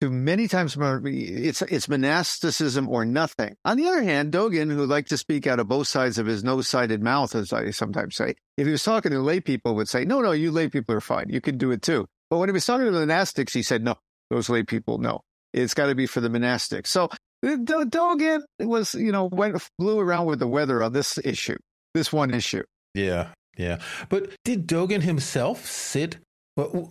to 0.00 0.10
many 0.10 0.48
times, 0.48 0.76
it's, 0.78 1.62
it's 1.62 1.88
monasticism 1.88 2.88
or 2.88 3.04
nothing. 3.04 3.56
On 3.64 3.76
the 3.76 3.86
other 3.86 4.02
hand, 4.02 4.32
Dogen, 4.32 4.70
who 4.70 4.86
liked 4.86 5.10
to 5.10 5.18
speak 5.18 5.46
out 5.46 5.60
of 5.60 5.68
both 5.68 5.88
sides 5.88 6.18
of 6.18 6.26
his 6.26 6.42
nose 6.42 6.68
sided 6.68 7.02
mouth, 7.02 7.34
as 7.34 7.52
I 7.52 7.70
sometimes 7.70 8.16
say, 8.16 8.34
if 8.56 8.66
he 8.66 8.72
was 8.72 8.82
talking 8.82 9.12
to 9.12 9.20
lay 9.20 9.40
people, 9.40 9.74
would 9.74 9.88
say, 9.88 10.04
no, 10.04 10.20
no, 10.20 10.32
you 10.32 10.50
lay 10.50 10.68
people 10.68 10.94
are 10.94 11.00
fine. 11.00 11.28
You 11.28 11.40
can 11.40 11.58
do 11.58 11.70
it 11.70 11.82
too. 11.82 12.06
But 12.30 12.38
when 12.38 12.48
he 12.48 12.52
was 12.52 12.64
talking 12.64 12.86
to 12.86 12.92
the 12.92 13.04
monastics, 13.04 13.52
he 13.52 13.62
said, 13.62 13.82
no, 13.82 13.96
those 14.30 14.48
lay 14.48 14.62
people, 14.62 14.98
no. 14.98 15.20
It's 15.52 15.74
got 15.74 15.86
to 15.86 15.94
be 15.94 16.06
for 16.06 16.20
the 16.20 16.30
monastics. 16.30 16.86
So 16.86 17.10
uh, 17.44 17.56
Dogen 17.56 18.40
was, 18.60 18.94
you 18.94 19.12
know, 19.12 19.26
went 19.26 19.60
flew 19.78 19.98
around 19.98 20.26
with 20.26 20.38
the 20.38 20.46
weather 20.46 20.82
on 20.82 20.92
this 20.92 21.18
issue, 21.18 21.56
this 21.92 22.12
one 22.12 22.32
issue. 22.32 22.62
Yeah, 22.94 23.32
yeah. 23.56 23.80
But 24.08 24.30
did 24.44 24.66
Dogen 24.66 25.02
himself 25.02 25.66
sit? 25.66 26.18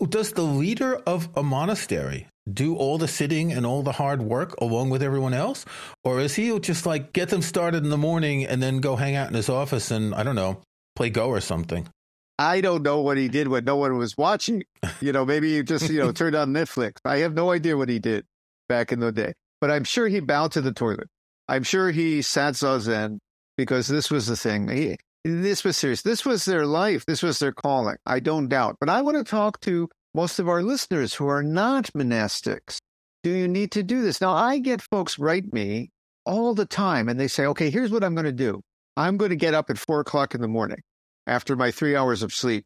Does 0.09 0.33
the 0.33 0.43
leader 0.43 0.95
of 0.95 1.29
a 1.35 1.43
monastery 1.43 2.27
do 2.51 2.75
all 2.75 2.97
the 2.97 3.07
sitting 3.07 3.51
and 3.51 3.65
all 3.65 3.83
the 3.83 3.91
hard 3.91 4.21
work 4.21 4.55
along 4.59 4.89
with 4.89 5.03
everyone 5.03 5.33
else? 5.33 5.65
Or 6.03 6.19
is 6.19 6.35
he 6.35 6.57
just 6.59 6.85
like 6.85 7.13
get 7.13 7.29
them 7.29 7.41
started 7.41 7.83
in 7.83 7.89
the 7.89 7.97
morning 7.97 8.45
and 8.45 8.61
then 8.61 8.79
go 8.79 8.95
hang 8.95 9.15
out 9.15 9.29
in 9.29 9.35
his 9.35 9.49
office 9.49 9.91
and, 9.91 10.13
I 10.15 10.23
don't 10.23 10.35
know, 10.35 10.61
play 10.95 11.09
Go 11.09 11.29
or 11.29 11.41
something? 11.41 11.87
I 12.37 12.61
don't 12.61 12.83
know 12.83 13.01
what 13.01 13.17
he 13.17 13.27
did 13.27 13.49
when 13.49 13.65
no 13.65 13.75
one 13.75 13.97
was 13.97 14.17
watching. 14.17 14.63
You 15.01 15.11
know, 15.11 15.25
maybe 15.25 15.57
he 15.57 15.63
just, 15.63 15.89
you 15.89 15.99
know, 15.99 16.11
turned 16.13 16.35
on 16.35 16.53
Netflix. 16.53 16.93
I 17.03 17.17
have 17.17 17.33
no 17.33 17.51
idea 17.51 17.75
what 17.75 17.89
he 17.89 17.99
did 17.99 18.25
back 18.69 18.91
in 18.91 18.99
the 18.99 19.11
day. 19.11 19.33
But 19.59 19.71
I'm 19.71 19.83
sure 19.83 20.07
he 20.07 20.21
bowed 20.21 20.53
to 20.53 20.61
the 20.61 20.71
toilet. 20.71 21.07
I'm 21.49 21.63
sure 21.63 21.91
he 21.91 22.21
sat 22.21 22.53
zazen 22.53 23.19
because 23.57 23.87
this 23.87 24.09
was 24.09 24.27
the 24.27 24.37
thing. 24.37 24.69
He, 24.69 24.95
this 25.23 25.63
was 25.63 25.77
serious. 25.77 26.01
This 26.01 26.25
was 26.25 26.45
their 26.45 26.65
life. 26.65 27.05
This 27.05 27.23
was 27.23 27.39
their 27.39 27.51
calling. 27.51 27.97
I 28.05 28.19
don't 28.19 28.47
doubt. 28.47 28.77
But 28.79 28.89
I 28.89 29.01
want 29.01 29.17
to 29.17 29.23
talk 29.23 29.59
to 29.61 29.89
most 30.13 30.39
of 30.39 30.47
our 30.47 30.63
listeners 30.63 31.13
who 31.13 31.27
are 31.27 31.43
not 31.43 31.91
monastics. 31.93 32.77
Do 33.23 33.31
you 33.31 33.47
need 33.47 33.71
to 33.73 33.83
do 33.83 34.01
this? 34.01 34.21
Now, 34.21 34.33
I 34.33 34.59
get 34.59 34.81
folks 34.81 35.19
write 35.19 35.51
me 35.51 35.91
all 36.25 36.53
the 36.53 36.65
time 36.65 37.09
and 37.09 37.19
they 37.19 37.27
say, 37.27 37.45
okay, 37.47 37.69
here's 37.69 37.91
what 37.91 38.03
I'm 38.03 38.15
going 38.15 38.25
to 38.25 38.31
do. 38.31 38.61
I'm 38.95 39.17
going 39.17 39.29
to 39.29 39.35
get 39.35 39.53
up 39.53 39.69
at 39.69 39.77
four 39.77 39.99
o'clock 39.99 40.35
in 40.35 40.41
the 40.41 40.47
morning 40.47 40.79
after 41.27 41.55
my 41.55 41.71
three 41.71 41.95
hours 41.95 42.23
of 42.23 42.33
sleep, 42.33 42.65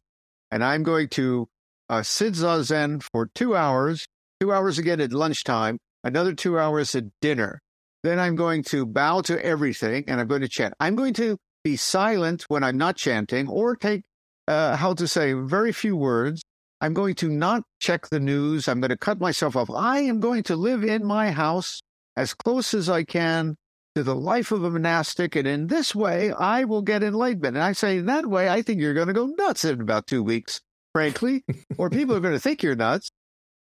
and 0.50 0.64
I'm 0.64 0.82
going 0.82 1.08
to 1.10 1.46
uh, 1.88 2.02
sit 2.02 2.32
zazen 2.32 3.02
for 3.12 3.28
two 3.34 3.54
hours, 3.54 4.06
two 4.40 4.52
hours 4.52 4.78
again 4.78 5.00
at 5.00 5.12
lunchtime, 5.12 5.78
another 6.02 6.34
two 6.34 6.58
hours 6.58 6.94
at 6.94 7.04
dinner. 7.20 7.60
Then 8.02 8.18
I'm 8.18 8.36
going 8.36 8.62
to 8.64 8.84
bow 8.86 9.22
to 9.22 9.44
everything 9.44 10.04
and 10.08 10.20
I'm 10.20 10.26
going 10.26 10.42
to 10.42 10.48
chant. 10.48 10.74
I'm 10.80 10.94
going 10.94 11.14
to 11.14 11.38
be 11.64 11.76
silent 11.76 12.44
when 12.48 12.62
I'm 12.62 12.76
not 12.76 12.96
chanting 12.96 13.48
or 13.48 13.74
take, 13.74 14.02
uh, 14.46 14.76
how 14.76 14.94
to 14.94 15.08
say, 15.08 15.32
very 15.32 15.72
few 15.72 15.96
words. 15.96 16.42
I'm 16.80 16.92
going 16.92 17.14
to 17.16 17.28
not 17.28 17.62
check 17.80 18.08
the 18.08 18.20
news. 18.20 18.68
I'm 18.68 18.80
going 18.80 18.90
to 18.90 18.96
cut 18.96 19.18
myself 19.18 19.56
off. 19.56 19.70
I 19.70 20.00
am 20.00 20.20
going 20.20 20.42
to 20.44 20.56
live 20.56 20.84
in 20.84 21.04
my 21.04 21.30
house 21.30 21.80
as 22.16 22.34
close 22.34 22.74
as 22.74 22.90
I 22.90 23.04
can 23.04 23.56
to 23.94 24.02
the 24.02 24.14
life 24.14 24.52
of 24.52 24.64
a 24.64 24.70
monastic. 24.70 25.34
And 25.34 25.48
in 25.48 25.68
this 25.68 25.94
way, 25.94 26.32
I 26.32 26.64
will 26.64 26.82
get 26.82 27.02
enlightenment. 27.02 27.56
And 27.56 27.64
I 27.64 27.72
say, 27.72 27.98
in 27.98 28.06
that 28.06 28.26
way, 28.26 28.48
I 28.48 28.60
think 28.60 28.80
you're 28.80 28.94
going 28.94 29.08
to 29.08 29.14
go 29.14 29.26
nuts 29.26 29.64
in 29.64 29.80
about 29.80 30.06
two 30.06 30.22
weeks, 30.22 30.60
frankly, 30.92 31.44
or 31.78 31.88
people 31.88 32.14
are 32.14 32.20
going 32.20 32.34
to 32.34 32.40
think 32.40 32.62
you're 32.62 32.76
nuts. 32.76 33.10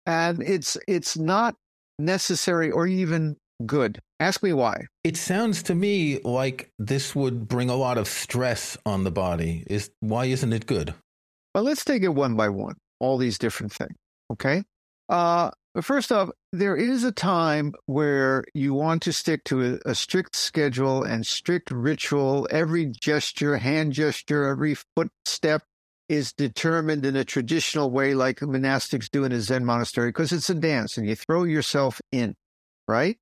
And 0.04 0.42
it's, 0.42 0.76
it's 0.86 1.16
not 1.16 1.56
necessary, 1.98 2.70
or 2.70 2.86
even 2.86 3.36
good. 3.64 4.00
Ask 4.20 4.42
me 4.42 4.52
why. 4.52 4.86
It 5.04 5.16
sounds 5.16 5.62
to 5.64 5.74
me 5.74 6.20
like 6.22 6.70
this 6.78 7.14
would 7.14 7.48
bring 7.48 7.70
a 7.70 7.76
lot 7.76 7.98
of 7.98 8.08
stress 8.08 8.76
on 8.84 9.04
the 9.04 9.10
body. 9.10 9.64
Is 9.66 9.90
why 10.00 10.26
isn't 10.26 10.52
it 10.52 10.66
good? 10.66 10.94
Well, 11.54 11.64
let's 11.64 11.84
take 11.84 12.02
it 12.02 12.08
one 12.08 12.34
by 12.34 12.48
one. 12.48 12.76
All 13.00 13.18
these 13.18 13.38
different 13.38 13.72
things. 13.72 13.94
Okay. 14.32 14.62
Uh, 15.08 15.50
first 15.80 16.10
off, 16.10 16.30
there 16.52 16.76
is 16.76 17.04
a 17.04 17.12
time 17.12 17.72
where 17.86 18.44
you 18.54 18.74
want 18.74 19.02
to 19.02 19.12
stick 19.12 19.44
to 19.44 19.78
a, 19.86 19.90
a 19.90 19.94
strict 19.94 20.34
schedule 20.34 21.02
and 21.02 21.26
strict 21.26 21.70
ritual. 21.70 22.48
Every 22.50 22.86
gesture, 22.86 23.58
hand 23.58 23.92
gesture, 23.92 24.44
every 24.44 24.76
footstep 24.96 25.62
is 26.08 26.32
determined 26.32 27.04
in 27.04 27.16
a 27.16 27.24
traditional 27.24 27.90
way, 27.90 28.14
like 28.14 28.40
monastics 28.40 29.10
do 29.10 29.24
in 29.24 29.32
a 29.32 29.40
Zen 29.40 29.64
monastery, 29.64 30.10
because 30.10 30.32
it's 30.32 30.50
a 30.50 30.54
dance 30.54 30.96
and 30.96 31.06
you 31.06 31.16
throw 31.16 31.44
yourself 31.44 32.00
in, 32.12 32.34
right? 32.86 33.16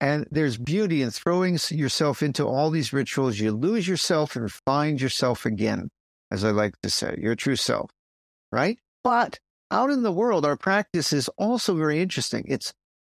And 0.00 0.26
there's 0.30 0.58
beauty 0.58 1.00
in 1.02 1.10
throwing 1.10 1.58
yourself 1.70 2.22
into 2.22 2.46
all 2.46 2.70
these 2.70 2.92
rituals. 2.92 3.38
You 3.38 3.52
lose 3.52 3.88
yourself 3.88 4.36
and 4.36 4.50
find 4.52 5.00
yourself 5.00 5.46
again. 5.46 5.88
as 6.30 6.44
I 6.44 6.50
like 6.50 6.74
to 6.82 6.90
say, 6.90 7.16
your 7.18 7.34
true 7.34 7.56
self, 7.56 7.90
right? 8.52 8.78
But 9.04 9.38
out 9.70 9.90
in 9.90 10.02
the 10.02 10.12
world, 10.12 10.44
our 10.44 10.56
practice 10.56 11.12
is 11.12 11.28
also 11.38 11.76
very 11.76 12.00
interesting. 12.00 12.44
It's 12.48 12.72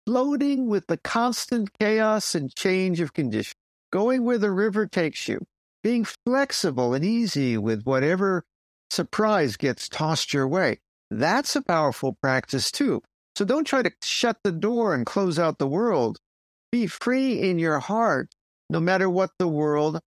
floating 0.05 0.67
with 0.67 0.87
the 0.87 0.97
constant 0.97 1.69
chaos 1.79 2.35
and 2.35 2.53
change 2.55 2.99
of 2.99 3.13
conditions, 3.13 3.55
going 3.91 4.23
where 4.23 4.37
the 4.37 4.51
river 4.51 4.85
takes 4.85 5.27
you, 5.27 5.45
being 5.83 6.05
flexible 6.25 6.93
and 6.93 7.03
easy 7.03 7.57
with 7.57 7.83
whatever 7.83 8.43
surprise 8.89 9.57
gets 9.57 9.89
tossed 9.89 10.33
your 10.33 10.47
way. 10.47 10.79
That's 11.09 11.55
a 11.55 11.61
powerful 11.61 12.17
practice 12.21 12.71
too. 12.71 13.01
So 13.35 13.45
don't 13.45 13.65
try 13.65 13.81
to 13.83 13.91
shut 14.01 14.37
the 14.43 14.51
door 14.51 14.93
and 14.93 15.05
close 15.05 15.37
out 15.39 15.59
the 15.59 15.67
world. 15.67 16.19
Be 16.71 16.87
free 16.87 17.49
in 17.49 17.59
your 17.59 17.79
heart, 17.79 18.29
no 18.69 18.79
matter 18.79 19.09
what 19.09 19.31
the 19.39 19.47
world 19.47 19.99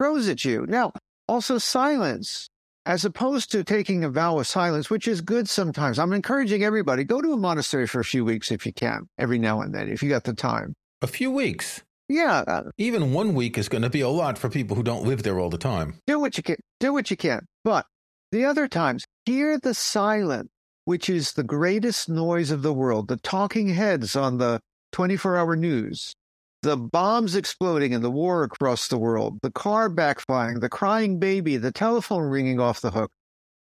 throws 0.00 0.28
at 0.28 0.44
you. 0.44 0.66
Now, 0.66 0.92
also 1.28 1.58
silence, 1.58 2.48
as 2.86 3.04
opposed 3.04 3.50
to 3.52 3.64
taking 3.64 4.02
a 4.04 4.08
vow 4.08 4.38
of 4.38 4.46
silence, 4.46 4.88
which 4.88 5.06
is 5.06 5.20
good 5.20 5.48
sometimes. 5.48 5.98
I'm 5.98 6.12
encouraging 6.12 6.62
everybody 6.64 7.04
go 7.04 7.20
to 7.20 7.32
a 7.32 7.36
monastery 7.36 7.86
for 7.86 8.00
a 8.00 8.04
few 8.04 8.24
weeks 8.24 8.50
if 8.50 8.64
you 8.64 8.72
can, 8.72 9.08
every 9.18 9.38
now 9.38 9.60
and 9.60 9.74
then, 9.74 9.88
if 9.88 10.02
you 10.02 10.08
got 10.08 10.24
the 10.24 10.32
time. 10.34 10.74
A 11.02 11.06
few 11.06 11.30
weeks. 11.30 11.82
Yeah. 12.08 12.44
Uh, 12.46 12.62
Even 12.78 13.12
one 13.12 13.34
week 13.34 13.58
is 13.58 13.68
going 13.68 13.82
to 13.82 13.90
be 13.90 14.00
a 14.00 14.08
lot 14.08 14.38
for 14.38 14.48
people 14.48 14.76
who 14.76 14.82
don't 14.82 15.04
live 15.04 15.22
there 15.22 15.38
all 15.38 15.50
the 15.50 15.58
time. 15.58 15.98
do 16.06 16.18
what 16.20 16.36
you 16.36 16.42
can. 16.42 16.56
Do 16.80 16.92
what 16.92 17.10
you 17.10 17.16
can. 17.16 17.44
But 17.64 17.84
the 18.32 18.44
other 18.44 18.68
times, 18.68 19.04
hear 19.26 19.58
the 19.58 19.74
silence, 19.74 20.48
which 20.84 21.10
is 21.10 21.32
the 21.32 21.42
greatest 21.42 22.08
noise 22.08 22.50
of 22.50 22.62
the 22.62 22.72
world, 22.72 23.08
the 23.08 23.16
talking 23.16 23.70
heads 23.70 24.14
on 24.14 24.38
the 24.38 24.60
24 24.96 25.36
hour 25.36 25.56
news, 25.56 26.14
the 26.62 26.74
bombs 26.74 27.36
exploding 27.36 27.92
and 27.92 28.02
the 28.02 28.10
war 28.10 28.44
across 28.44 28.88
the 28.88 28.96
world, 28.96 29.38
the 29.42 29.50
car 29.50 29.90
backfiring, 29.90 30.58
the 30.62 30.70
crying 30.70 31.18
baby, 31.18 31.58
the 31.58 31.70
telephone 31.70 32.22
ringing 32.22 32.58
off 32.58 32.80
the 32.80 32.90
hook. 32.90 33.10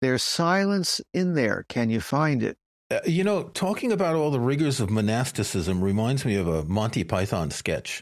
There's 0.02 0.24
silence 0.24 1.02
in 1.14 1.34
there. 1.34 1.66
Can 1.68 1.90
you 1.90 2.00
find 2.00 2.42
it? 2.42 2.58
Uh, 2.90 3.00
you 3.06 3.26
know, 3.26 3.44
talking 3.50 3.92
about 3.92 4.16
all 4.16 4.32
the 4.32 4.40
rigors 4.40 4.80
of 4.80 4.90
monasticism 4.90 5.84
reminds 5.84 6.24
me 6.24 6.36
of 6.36 6.48
a 6.48 6.64
Monty 6.64 7.04
Python 7.04 7.52
sketch. 7.52 8.02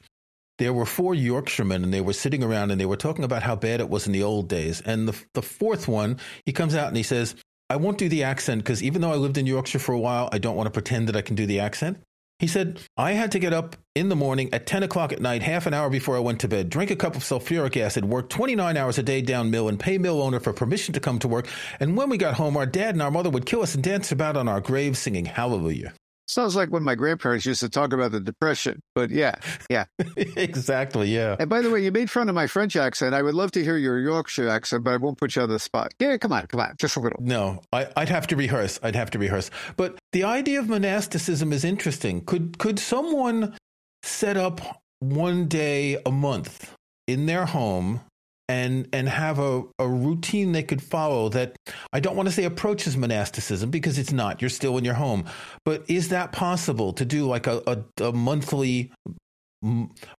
There 0.60 0.72
were 0.72 0.86
four 0.86 1.16
Yorkshiremen, 1.16 1.84
and 1.84 1.92
they 1.92 2.02
were 2.02 2.14
sitting 2.14 2.44
around 2.44 2.70
and 2.70 2.80
they 2.80 2.86
were 2.86 2.96
talking 2.96 3.26
about 3.26 3.42
how 3.42 3.56
bad 3.56 3.80
it 3.80 3.90
was 3.90 4.06
in 4.06 4.14
the 4.14 4.22
old 4.22 4.48
days. 4.48 4.80
And 4.82 5.08
the, 5.08 5.20
the 5.34 5.42
fourth 5.42 5.88
one, 5.88 6.20
he 6.46 6.52
comes 6.52 6.76
out 6.76 6.90
and 6.90 6.98
he 6.98 7.02
says, 7.02 7.34
I 7.68 7.78
won't 7.78 7.98
do 7.98 8.10
the 8.10 8.26
accent 8.26 8.64
because 8.64 8.84
even 8.84 9.02
though 9.02 9.12
I 9.12 9.16
lived 9.16 9.40
in 9.40 9.48
Yorkshire 9.48 9.80
for 9.80 9.94
a 9.94 10.00
while, 10.00 10.30
I 10.32 10.38
don't 10.38 10.56
want 10.56 10.68
to 10.68 10.72
pretend 10.72 11.08
that 11.08 11.16
I 11.16 11.24
can 11.24 11.36
do 11.36 11.48
the 11.48 11.62
accent. 11.62 11.98
He 12.40 12.48
said, 12.48 12.80
I 12.98 13.14
had 13.14 13.32
to 13.34 13.40
get 13.40 13.54
up 13.54 13.78
in 13.96 14.10
the 14.10 14.16
morning 14.16 14.54
at 14.54 14.66
10 14.66 14.84
o'clock 14.84 15.14
at 15.14 15.22
night, 15.22 15.44
half 15.44 15.66
an 15.66 15.74
hour 15.74 15.90
before 15.90 16.18
I 16.18 16.20
went 16.20 16.42
to 16.42 16.48
bed, 16.48 16.70
drink 16.70 16.92
a 16.92 16.96
cup 16.96 17.16
of 17.16 17.24
sulfuric 17.24 17.78
acid, 17.78 18.06
work 18.06 18.30
29 18.30 18.76
hours 18.76 18.98
a 18.98 19.04
day 19.04 19.22
down 19.22 19.52
mill, 19.52 19.70
and 19.70 19.80
pay 19.80 19.98
mill 19.98 20.22
owner 20.22 20.40
for 20.40 20.52
permission 20.52 20.94
to 20.94 21.00
come 21.00 21.20
to 21.20 21.28
work. 21.28 21.48
And 21.80 21.96
when 21.96 22.10
we 22.10 22.18
got 22.18 22.34
home, 22.34 22.58
our 22.58 22.66
dad 22.66 22.96
and 22.96 23.02
our 23.02 23.12
mother 23.12 23.30
would 23.30 23.46
kill 23.46 23.62
us 23.62 23.76
and 23.76 23.84
dance 23.84 24.12
about 24.12 24.36
on 24.36 24.48
our 24.48 24.60
graves 24.62 25.00
singing 25.00 25.26
hallelujah. 25.26 25.94
Sounds 26.28 26.56
like 26.56 26.70
when 26.70 26.84
my 26.84 26.96
grandparents 26.96 27.46
used 27.46 27.60
to 27.60 27.70
talk 27.70 27.92
about 27.92 28.12
the 28.12 28.20
depression. 28.20 28.82
But 28.96 29.10
yeah, 29.10 29.36
yeah. 29.70 29.86
exactly, 30.16 31.14
yeah. 31.14 31.36
And 31.38 31.50
by 31.50 31.62
the 31.62 31.70
way, 31.70 31.84
you 31.84 31.92
made 31.92 32.10
fun 32.10 32.30
of 32.30 32.36
my 32.36 32.48
French 32.48 32.76
accent. 32.76 33.14
I 33.14 33.22
would 33.22 33.34
love 33.34 33.52
to 33.52 33.64
hear 33.64 33.78
your 33.78 34.00
Yorkshire 34.00 34.48
accent, 34.48 34.84
but 34.84 34.94
I 34.94 34.98
won't 34.98 35.18
put 35.18 35.36
you 35.36 35.42
on 35.42 35.50
the 35.50 35.60
spot. 35.60 35.94
Yeah, 36.00 36.18
come 36.18 36.32
on, 36.32 36.48
come 36.48 36.62
on, 36.62 36.76
just 36.80 36.96
a 36.96 37.02
little. 37.02 37.20
No, 37.22 37.62
I, 37.74 37.88
would 37.98 38.10
have 38.10 38.28
to 38.28 38.36
rehearse. 38.36 38.80
I'd 38.82 38.96
have 38.96 39.12
to 39.12 39.20
rehearse. 39.20 39.52
But 39.76 40.00
the 40.12 40.24
idea 40.24 40.60
of 40.60 40.70
monasticism 40.70 41.52
is 41.52 41.66
interesting. 41.66 42.22
Could 42.22 42.58
could 42.58 42.80
someone 42.80 43.58
set 44.04 44.38
up 44.38 44.82
one 45.00 45.48
day 45.48 45.98
a 46.06 46.12
month 46.12 46.74
in 47.08 47.26
their 47.26 47.46
home 47.46 48.02
and 48.50 48.88
and 48.92 49.08
have 49.08 49.40
a, 49.40 49.64
a 49.80 49.88
routine 49.88 50.52
they 50.52 50.64
could 50.64 50.82
follow 50.82 51.30
that 51.30 51.56
I 51.92 52.00
don't 52.00 52.16
want 52.16 52.28
to 52.28 52.36
say 52.36 52.44
approaches 52.44 52.98
monasticism 52.98 53.70
because 53.70 53.98
it's 53.98 54.12
not. 54.12 54.42
You're 54.42 54.50
still 54.50 54.78
in 54.78 54.84
your 54.84 54.96
home. 54.96 55.26
But 55.66 55.84
is 55.88 56.10
that 56.10 56.32
possible 56.32 56.94
to 56.94 57.06
do 57.06 57.26
like 57.28 57.48
a, 57.48 57.62
a, 57.66 58.06
a 58.06 58.12
monthly 58.12 58.92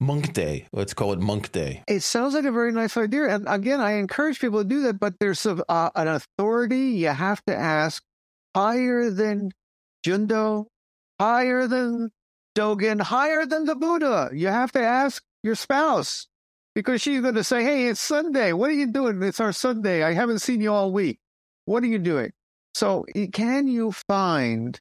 monk 0.01 0.33
day 0.33 0.67
let's 0.73 0.95
call 0.95 1.13
it 1.13 1.21
monk 1.21 1.53
day 1.53 1.83
it 1.87 2.01
sounds 2.01 2.33
like 2.33 2.47
a 2.47 2.51
very 2.51 2.73
nice 2.73 2.97
idea 2.97 3.29
and 3.29 3.47
again 3.47 3.79
i 3.79 3.93
encourage 3.93 4.41
people 4.41 4.63
to 4.63 4.67
do 4.67 4.81
that 4.81 4.99
but 4.99 5.13
there's 5.21 5.45
a, 5.45 5.63
uh, 5.69 5.91
an 5.97 6.09
authority 6.09 6.93
you 6.93 7.09
have 7.09 7.45
to 7.45 7.55
ask 7.55 8.03
higher 8.57 9.11
than 9.11 9.51
jundo 10.07 10.65
higher 11.21 11.67
than 11.67 12.11
dogen 12.57 13.03
higher 13.03 13.45
than 13.45 13.67
the 13.67 13.75
buddha 13.75 14.31
you 14.33 14.49
have 14.49 14.73
to 14.73 14.81
ask 14.81 15.23
your 15.43 15.55
spouse 15.55 16.27
because 16.75 17.01
she's 17.01 17.21
going 17.21 17.35
to 17.35 17.45
say 17.45 17.63
hey 17.63 17.89
it's 17.89 18.01
sunday. 18.01 18.53
What 18.53 18.71
are 18.71 18.75
you 18.75 18.87
doing? 18.87 19.23
It's 19.23 19.41
our 19.41 19.53
sunday. 19.53 20.03
I 20.03 20.13
haven't 20.13 20.41
seen 20.41 20.61
you 20.61 20.73
all 20.73 20.93
week. 20.93 21.19
What 21.67 21.83
are 21.83 21.89
you 21.89 21.99
doing? 21.99 22.33
So 22.75 23.05
can 23.33 23.69
you 23.69 23.93
find 23.93 24.79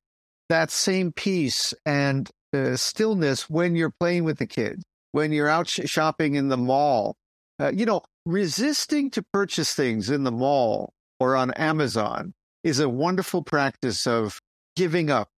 that 0.49 0.71
same 0.71 1.11
peace 1.11 1.73
and 1.85 2.29
uh, 2.53 2.75
stillness 2.75 3.49
when 3.49 3.75
you're 3.75 3.93
playing 3.99 4.23
with 4.23 4.37
the 4.37 4.45
kids, 4.45 4.83
when 5.11 5.31
you're 5.31 5.47
out 5.47 5.67
sh- 5.67 5.81
shopping 5.85 6.35
in 6.35 6.49
the 6.49 6.57
mall. 6.57 7.15
Uh, 7.59 7.71
you 7.73 7.85
know, 7.85 8.01
resisting 8.25 9.09
to 9.11 9.23
purchase 9.33 9.73
things 9.73 10.09
in 10.09 10.23
the 10.23 10.31
mall 10.31 10.93
or 11.19 11.35
on 11.35 11.51
Amazon 11.51 12.33
is 12.63 12.79
a 12.79 12.89
wonderful 12.89 13.41
practice 13.43 14.07
of 14.07 14.39
giving 14.75 15.09
up 15.09 15.29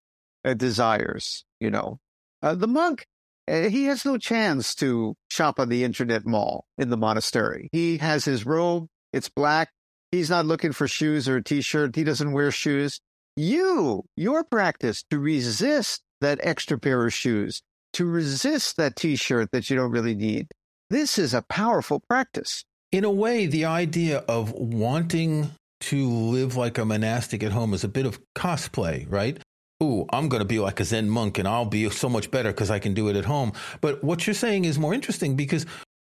uh, 0.44 0.54
desires. 0.54 1.46
You 1.60 1.72
know, 1.72 2.00
uh, 2.42 2.56
the 2.56 2.68
monk, 2.68 3.06
Eh, 3.48 3.70
he 3.70 3.86
has 3.86 4.06
no 4.06 4.18
chance 4.18 4.76
to 4.76 5.16
shop 5.30 5.60
on 5.60 5.70
the 5.70 5.84
internet 5.84 6.26
mall 6.26 6.66
in 6.78 6.90
the 6.90 6.98
monastery. 6.98 7.70
He 7.72 7.98
has 7.98 8.26
his 8.26 8.46
robe, 8.46 8.88
it's 9.14 9.30
black. 9.30 9.70
He's 10.12 10.30
not 10.30 10.46
looking 10.46 10.72
for 10.72 10.88
shoes 10.88 11.28
or 11.28 11.38
a 11.38 11.44
t 11.44 11.62
shirt. 11.62 11.96
He 11.96 12.04
doesn't 12.04 12.32
wear 12.32 12.52
shoes. 12.52 13.02
You, 13.36 14.06
your 14.16 14.44
practice 14.44 15.04
to 15.10 15.20
resist 15.20 16.02
that 16.22 16.40
extra 16.42 16.80
pair 16.80 17.06
of 17.06 17.14
shoes, 17.14 17.62
to 17.94 18.06
resist 18.06 18.78
that 18.78 18.96
t 18.96 19.16
shirt 19.16 19.52
that 19.52 19.70
you 19.70 19.76
don't 19.76 19.92
really 19.92 20.16
need. 20.16 20.48
This 20.90 21.18
is 21.18 21.34
a 21.34 21.42
powerful 21.42 22.02
practice. 22.08 22.64
In 22.92 23.04
a 23.04 23.12
way, 23.12 23.46
the 23.46 23.66
idea 23.66 24.20
of 24.28 24.52
wanting 24.54 25.52
to 25.82 26.10
live 26.10 26.56
like 26.56 26.78
a 26.78 26.86
monastic 26.86 27.44
at 27.44 27.52
home 27.52 27.74
is 27.74 27.84
a 27.84 27.90
bit 27.90 28.06
of 28.06 28.20
cosplay, 28.36 29.06
right? 29.10 29.38
Ooh, 29.84 30.06
I'm 30.12 30.30
going 30.30 30.40
to 30.40 30.48
be 30.48 30.60
like 30.60 30.80
a 30.80 30.86
Zen 30.86 31.10
monk 31.10 31.38
and 31.38 31.48
I'll 31.48 31.66
be 31.66 31.90
so 31.90 32.08
much 32.08 32.32
better 32.32 32.52
because 32.52 32.72
I 32.72 32.80
can 32.80 32.94
do 32.94 33.10
it 33.10 33.16
at 33.16 33.26
home. 33.26 33.52
But 33.82 34.04
what 34.04 34.26
you're 34.26 34.34
saying 34.34 34.66
is 34.66 34.80
more 34.80 34.94
interesting 34.94 35.36
because 35.36 35.66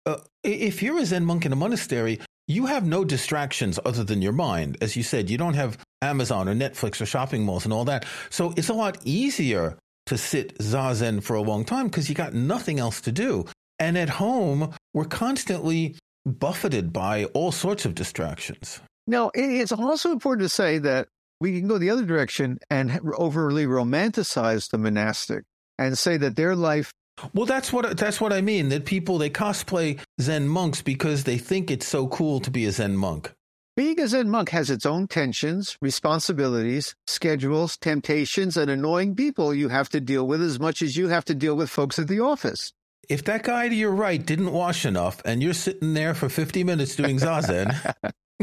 uh, 0.05 0.17
if 0.43 0.81
you're 0.81 0.97
a 0.97 1.05
Zen 1.05 1.25
monk 1.25 1.45
in 1.45 1.51
a 1.51 1.57
monastery, 1.57 2.19
you 2.47 2.65
have 2.65 2.85
no 2.85 3.03
distractions 3.03 3.77
other 3.85 4.03
than 4.03 4.21
your 4.21 4.31
mind. 4.31 4.77
As 4.81 4.95
you 4.95 5.03
said, 5.03 5.29
you 5.29 5.37
don't 5.37 5.53
have 5.53 5.77
Amazon 6.01 6.47
or 6.47 6.55
Netflix 6.55 7.01
or 7.01 7.05
shopping 7.05 7.43
malls 7.43 7.65
and 7.65 7.73
all 7.73 7.85
that. 7.85 8.05
So 8.29 8.53
it's 8.55 8.69
a 8.69 8.73
lot 8.73 8.97
easier 9.03 9.77
to 10.07 10.17
sit 10.17 10.57
zazen 10.57 11.21
for 11.21 11.35
a 11.35 11.41
long 11.41 11.63
time 11.65 11.87
because 11.87 12.09
you 12.09 12.15
got 12.15 12.33
nothing 12.33 12.79
else 12.79 13.01
to 13.01 13.11
do. 13.11 13.45
And 13.77 13.97
at 13.97 14.09
home, 14.09 14.73
we're 14.93 15.05
constantly 15.05 15.95
buffeted 16.25 16.91
by 16.91 17.25
all 17.25 17.51
sorts 17.51 17.85
of 17.85 17.93
distractions. 17.93 18.81
Now, 19.05 19.31
it's 19.33 19.71
also 19.71 20.11
important 20.11 20.45
to 20.45 20.49
say 20.49 20.79
that 20.79 21.07
we 21.39 21.57
can 21.57 21.67
go 21.67 21.77
the 21.77 21.89
other 21.89 22.05
direction 22.05 22.59
and 22.69 22.99
overly 23.17 23.65
romanticize 23.65 24.69
the 24.69 24.77
monastic 24.77 25.45
and 25.77 25.97
say 25.97 26.17
that 26.17 26.35
their 26.35 26.55
life 26.55 26.93
well, 27.33 27.45
that's 27.45 27.73
what 27.73 27.97
that's 27.97 28.21
what 28.21 28.31
I 28.31 28.39
mean. 28.39 28.69
That 28.69 28.85
people 28.85 29.17
they 29.17 29.29
cosplay 29.29 29.99
Zen 30.21 30.47
monks 30.47 30.81
because 30.81 31.25
they 31.25 31.37
think 31.37 31.69
it's 31.69 31.85
so 31.87 32.07
cool 32.07 32.39
to 32.39 32.49
be 32.49 32.65
a 32.65 32.71
Zen 32.71 32.95
monk. 32.95 33.33
Being 33.75 33.99
a 33.99 34.07
Zen 34.07 34.29
monk 34.29 34.49
has 34.49 34.69
its 34.69 34.85
own 34.85 35.07
tensions, 35.07 35.77
responsibilities, 35.81 36.95
schedules, 37.07 37.77
temptations, 37.77 38.57
and 38.57 38.69
annoying 38.69 39.15
people 39.15 39.53
you 39.53 39.69
have 39.69 39.89
to 39.89 40.01
deal 40.01 40.27
with 40.27 40.41
as 40.41 40.59
much 40.59 40.81
as 40.81 40.97
you 40.97 41.07
have 41.09 41.25
to 41.25 41.35
deal 41.35 41.55
with 41.55 41.69
folks 41.69 41.99
at 41.99 42.07
the 42.07 42.19
office. 42.19 42.73
If 43.07 43.23
that 43.25 43.43
guy 43.43 43.69
to 43.69 43.75
your 43.75 43.91
right 43.91 44.23
didn't 44.23 44.51
wash 44.51 44.85
enough 44.85 45.21
and 45.25 45.41
you're 45.41 45.53
sitting 45.53 45.93
there 45.93 46.13
for 46.13 46.29
50 46.29 46.63
minutes 46.63 46.95
doing 46.95 47.17
zazen. 47.19 47.73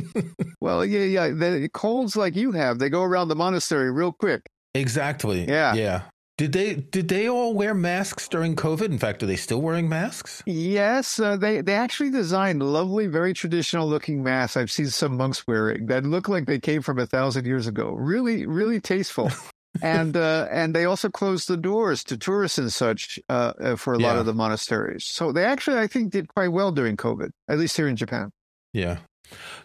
well, 0.60 0.84
yeah, 0.84 1.04
yeah. 1.04 1.28
The 1.28 1.68
colds 1.72 2.16
like 2.16 2.36
you 2.36 2.52
have, 2.52 2.78
they 2.78 2.88
go 2.88 3.02
around 3.02 3.28
the 3.28 3.36
monastery 3.36 3.90
real 3.90 4.12
quick. 4.12 4.42
Exactly. 4.74 5.46
Yeah. 5.48 5.74
Yeah. 5.74 6.02
Did 6.38 6.52
they 6.52 6.74
did 6.74 7.08
they 7.08 7.30
all 7.30 7.54
wear 7.54 7.72
masks 7.72 8.28
during 8.28 8.56
COVID? 8.56 8.84
In 8.84 8.98
fact, 8.98 9.22
are 9.22 9.26
they 9.26 9.36
still 9.36 9.62
wearing 9.62 9.88
masks? 9.88 10.42
Yes, 10.44 11.18
uh, 11.18 11.38
they 11.38 11.62
they 11.62 11.72
actually 11.72 12.10
designed 12.10 12.62
lovely, 12.62 13.06
very 13.06 13.32
traditional 13.32 13.88
looking 13.88 14.22
masks. 14.22 14.54
I've 14.54 14.70
seen 14.70 14.88
some 14.88 15.16
monks 15.16 15.46
wearing 15.46 15.86
that 15.86 16.04
look 16.04 16.28
like 16.28 16.44
they 16.44 16.58
came 16.58 16.82
from 16.82 16.98
a 16.98 17.06
thousand 17.06 17.46
years 17.46 17.66
ago. 17.66 17.92
Really, 17.92 18.44
really 18.44 18.80
tasteful. 18.80 19.30
and 19.82 20.14
uh, 20.14 20.46
and 20.50 20.74
they 20.74 20.84
also 20.84 21.08
closed 21.08 21.48
the 21.48 21.56
doors 21.56 22.04
to 22.04 22.18
tourists 22.18 22.58
and 22.58 22.70
such 22.70 23.18
uh, 23.30 23.54
uh 23.58 23.76
for 23.76 23.94
a 23.94 23.98
yeah. 23.98 24.08
lot 24.08 24.18
of 24.18 24.26
the 24.26 24.34
monasteries. 24.34 25.04
So 25.04 25.32
they 25.32 25.44
actually, 25.44 25.78
I 25.78 25.86
think, 25.86 26.12
did 26.12 26.28
quite 26.28 26.48
well 26.48 26.70
during 26.70 26.98
COVID, 26.98 27.30
at 27.48 27.58
least 27.58 27.78
here 27.78 27.88
in 27.88 27.96
Japan. 27.96 28.30
Yeah. 28.74 28.98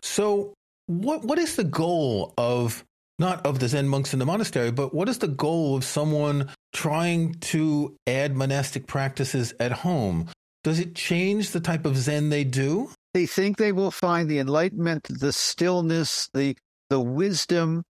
So 0.02 0.54
what 0.88 1.24
what 1.24 1.40
is 1.40 1.56
the 1.56 1.64
goal 1.64 2.34
of 2.38 2.84
not 3.20 3.46
of 3.46 3.60
the 3.60 3.68
Zen 3.68 3.88
monks 3.88 4.14
in 4.14 4.20
the 4.20 4.26
monastery, 4.26 4.72
but 4.72 4.94
what 4.94 5.08
is 5.08 5.20
the 5.20 5.28
goal 5.28 5.76
of 5.76 5.84
someone 5.84 6.50
trying 6.74 7.36
to 7.36 7.96
add 8.08 8.36
monastic 8.36 8.88
practices 8.88 9.54
at 9.60 9.72
home? 9.72 10.28
Does 10.64 10.80
it 10.80 10.96
change 10.96 11.52
the 11.52 11.60
type 11.60 11.86
of 11.86 11.98
Zen 11.98 12.30
they 12.30 12.44
do? 12.44 12.90
They 13.14 13.26
think 13.26 13.58
they 13.58 13.72
will 13.72 13.92
find 13.92 14.30
the 14.30 14.40
enlightenment, 14.40 15.08
the 15.10 15.34
stillness, 15.34 16.30
the 16.34 16.58
the 16.90 17.00
wisdom 17.00 17.84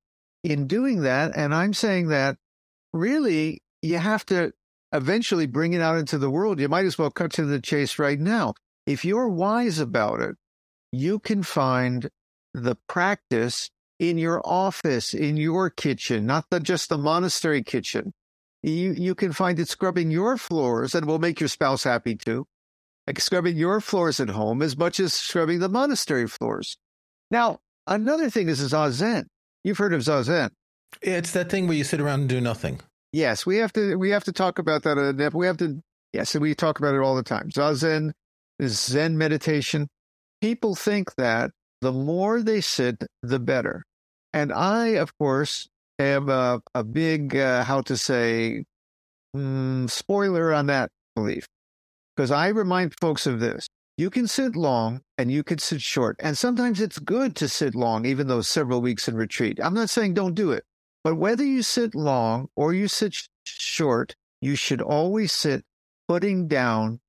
in 0.44 0.68
doing 0.68 1.02
that. 1.02 1.36
And 1.36 1.54
I'm 1.54 1.74
saying 1.74 2.08
that 2.10 2.38
really 2.94 3.62
you 3.82 3.98
have 3.98 4.26
to 4.28 4.52
eventually 4.94 5.48
bring 5.48 5.74
it 5.74 5.82
out 5.82 5.98
into 5.98 6.18
the 6.18 6.30
world. 6.30 6.60
You 6.60 6.70
might 6.70 6.86
as 6.86 6.98
well 6.98 7.10
cut 7.10 7.32
to 7.34 7.46
the 7.46 7.62
chase 7.62 7.98
right 8.00 8.20
now. 8.20 8.54
If 8.86 9.06
you're 9.06 9.30
wise 9.30 9.80
about 9.80 10.20
it, 10.20 10.36
you 10.92 11.20
can 11.20 11.44
find 11.44 12.10
the 12.54 12.76
practice 12.88 13.70
in 14.00 14.18
your 14.18 14.42
office, 14.44 15.14
in 15.14 15.38
your 15.38 15.70
kitchen, 15.70 16.26
not 16.26 16.46
the, 16.50 16.60
just 16.60 16.90
the 16.90 16.98
monastery 16.98 17.64
kitchen. 17.64 18.14
You, 18.64 18.94
you 18.94 19.16
can 19.16 19.32
find 19.32 19.60
it 19.60 19.70
scrubbing 19.70 20.12
your 20.12 20.38
floors 20.38 20.94
and 20.94 21.06
will 21.06 21.20
make 21.20 21.40
your 21.40 21.50
spouse 21.50 21.84
happy 21.84 22.16
too. 22.16 22.46
Like 23.08 23.20
scrubbing 23.20 23.58
your 23.58 23.82
floors 23.82 24.20
at 24.20 24.30
home 24.30 24.62
as 24.62 24.78
much 24.78 25.00
as 25.00 25.14
scrubbing 25.14 25.60
the 25.60 25.70
monastery 25.70 26.28
floors. 26.28 26.78
Now, 27.32 27.60
another 27.88 28.30
thing 28.30 28.50
is 28.50 28.62
Zazen. 28.62 29.26
You've 29.64 29.78
heard 29.78 29.94
of 29.94 30.02
Zazen. 30.02 30.52
It's 31.02 31.32
that 31.32 31.50
thing 31.50 31.68
where 31.68 31.78
you 31.78 31.84
sit 31.84 32.02
around 32.02 32.22
and 32.22 32.30
do 32.30 32.42
nothing. 32.42 32.82
Yes, 33.14 33.46
we 33.46 33.58
have 33.58 33.74
to 33.74 33.96
we 33.96 34.10
have 34.12 34.24
to 34.26 34.32
talk 34.32 34.60
about 34.60 34.84
that. 34.84 35.32
We 35.34 35.46
have 35.46 35.58
to 35.58 35.82
yes, 36.14 36.36
and 36.36 36.42
we 36.42 36.54
talk 36.56 36.80
about 36.80 36.94
it 36.94 37.00
all 37.00 37.16
the 37.16 37.24
time. 37.24 37.50
Zazen 37.50 38.12
is 38.60 38.80
Zen 38.80 39.18
meditation. 39.18 39.88
People 40.42 40.76
think 40.76 41.16
that 41.16 41.52
the 41.82 41.92
more 41.92 42.42
they 42.42 42.62
sit, 42.62 43.04
the 43.22 43.40
better. 43.40 43.84
And 44.34 44.52
I, 44.52 44.88
of 44.90 45.18
course, 45.18 45.68
am 46.00 46.30
a, 46.30 46.62
a 46.74 46.84
big, 46.84 47.36
uh, 47.36 47.64
how 47.64 47.82
to 47.82 47.98
say, 47.98 48.66
mm, 49.36 49.90
spoiler 49.90 50.54
on 50.54 50.68
that 50.68 50.90
belief. 51.16 51.48
Because 52.16 52.32
I 52.32 52.48
remind 52.50 52.94
folks 53.00 53.26
of 53.26 53.40
this. 53.40 53.68
You 53.98 54.10
can 54.10 54.28
sit 54.28 54.56
long 54.56 55.02
and 55.18 55.32
you 55.32 55.44
can 55.44 55.60
sit 55.60 55.82
short. 55.82 56.16
And 56.20 56.38
sometimes 56.38 56.82
it's 56.82 56.98
good 56.98 57.36
to 57.36 57.48
sit 57.48 57.76
long, 57.76 58.06
even 58.06 58.28
though 58.28 58.42
several 58.42 58.82
weeks 58.82 59.08
in 59.08 59.16
retreat. 59.16 59.60
I'm 59.62 59.74
not 59.74 59.90
saying 59.90 60.14
don't 60.14 60.34
do 60.34 60.52
it. 60.52 60.64
But 61.04 61.16
whether 61.16 61.44
you 61.44 61.62
sit 61.62 61.94
long 61.94 62.48
or 62.56 62.74
you 62.74 62.88
sit 62.88 63.14
sh- 63.14 63.28
short, 63.44 64.16
you 64.42 64.56
should 64.56 64.82
always 64.82 65.32
sit 65.32 65.64
putting 66.08 66.48
down 66.48 67.00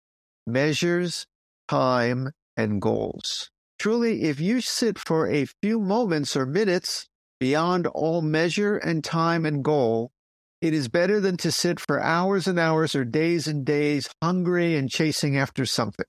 measures, 0.47 1.27
time, 1.68 2.33
and 2.57 2.81
goals. 2.81 3.51
Truly, 3.79 4.25
if 4.25 4.41
you 4.41 4.61
sit 4.61 4.99
for 4.99 5.27
a 5.27 5.47
few 5.62 5.81
moments 5.81 6.37
or 6.37 6.47
minutes 6.47 7.09
beyond 7.41 7.87
all 7.88 8.23
measure 8.23 8.77
and 8.77 9.03
time 9.03 9.45
and 9.45 9.65
goal, 9.65 10.12
it 10.61 10.73
is 10.73 10.87
better 10.87 11.19
than 11.19 11.37
to 11.38 11.51
sit 11.51 11.81
for 11.81 12.01
hours 12.01 12.47
and 12.47 12.59
hours 12.59 12.95
or 12.95 13.05
days 13.05 13.49
and 13.49 13.65
days 13.65 14.09
hungry 14.23 14.77
and 14.77 14.88
chasing 14.88 15.37
after 15.37 15.67
something. 15.67 16.07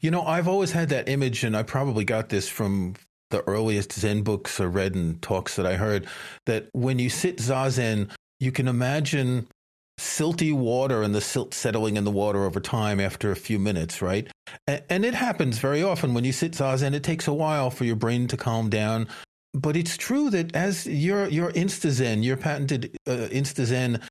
You 0.00 0.12
know, 0.12 0.22
I've 0.22 0.46
always 0.46 0.72
had 0.72 0.90
that 0.90 1.08
image, 1.08 1.42
and 1.42 1.56
I 1.56 1.64
probably 1.64 2.04
got 2.04 2.28
this 2.28 2.48
from 2.48 2.94
the 3.30 3.42
earliest 3.48 3.92
Zen 3.92 4.22
books 4.22 4.60
I 4.60 4.64
read 4.64 4.94
and 4.94 5.20
talks 5.20 5.56
that 5.56 5.66
I 5.66 5.74
heard, 5.74 6.06
that 6.44 6.68
when 6.72 7.00
you 7.00 7.10
sit 7.10 7.38
Zazen, 7.38 8.10
you 8.38 8.52
can 8.52 8.68
imagine 8.68 9.48
silty 9.98 10.52
water 10.52 11.02
and 11.02 11.14
the 11.14 11.20
silt 11.20 11.54
settling 11.54 11.96
in 11.96 12.04
the 12.04 12.10
water 12.10 12.44
over 12.44 12.60
time 12.60 13.00
after 13.00 13.30
a 13.30 13.36
few 13.36 13.58
minutes, 13.58 14.02
right? 14.02 14.28
And, 14.66 15.04
it 15.04 15.14
happens 15.14 15.58
very 15.58 15.82
often 15.82 16.14
when 16.14 16.24
you 16.24 16.32
sit 16.32 16.52
Zazen, 16.52 16.94
it 16.94 17.02
takes 17.02 17.28
a 17.28 17.32
while 17.32 17.70
for 17.70 17.84
your 17.84 17.96
brain 17.96 18.26
to 18.28 18.36
calm 18.36 18.68
down. 18.68 19.08
But 19.54 19.76
it's 19.76 19.96
true 19.96 20.28
that 20.30 20.54
as 20.54 20.86
your 20.86 21.28
your 21.28 21.50
InstaZen, 21.52 22.22
your 22.22 22.36
patented 22.36 22.96
uh, 23.06 23.28
InstaZen, 23.30 24.02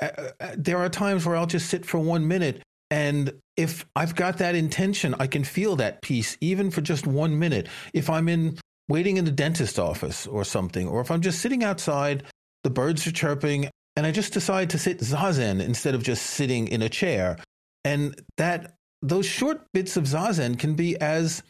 uh, 0.00 0.08
uh, 0.40 0.54
there 0.56 0.78
are 0.78 0.88
times 0.88 1.26
where 1.26 1.36
I'll 1.36 1.46
just 1.46 1.68
sit 1.68 1.84
for 1.84 1.98
one 1.98 2.26
minute 2.26 2.62
and 2.90 3.32
if 3.56 3.84
I've 3.96 4.14
got 4.14 4.38
that 4.38 4.54
intention, 4.54 5.14
I 5.18 5.26
can 5.26 5.42
feel 5.42 5.76
that 5.76 6.02
peace 6.02 6.36
even 6.40 6.70
for 6.70 6.80
just 6.80 7.06
one 7.06 7.38
minute. 7.38 7.68
If 7.92 8.08
I'm 8.08 8.28
in 8.28 8.58
waiting 8.88 9.16
in 9.16 9.24
the 9.24 9.30
dentist 9.30 9.78
office 9.78 10.26
or 10.26 10.44
something, 10.44 10.86
or 10.86 11.00
if 11.00 11.10
I'm 11.10 11.20
just 11.20 11.40
sitting 11.40 11.64
outside, 11.64 12.22
the 12.62 12.70
birds 12.70 13.06
are 13.06 13.12
chirping, 13.12 13.68
and 13.96 14.06
I 14.06 14.10
just 14.10 14.32
decide 14.32 14.70
to 14.70 14.78
sit 14.78 14.98
zazen 15.00 15.60
instead 15.60 15.94
of 15.94 16.02
just 16.02 16.24
sitting 16.26 16.68
in 16.68 16.82
a 16.82 16.88
chair. 16.88 17.38
And 17.84 18.20
that 18.36 18.74
those 19.02 19.26
short 19.26 19.66
bits 19.72 19.96
of 19.96 20.04
zazen 20.04 20.58
can 20.58 20.74
be 20.74 20.98
as 21.00 21.42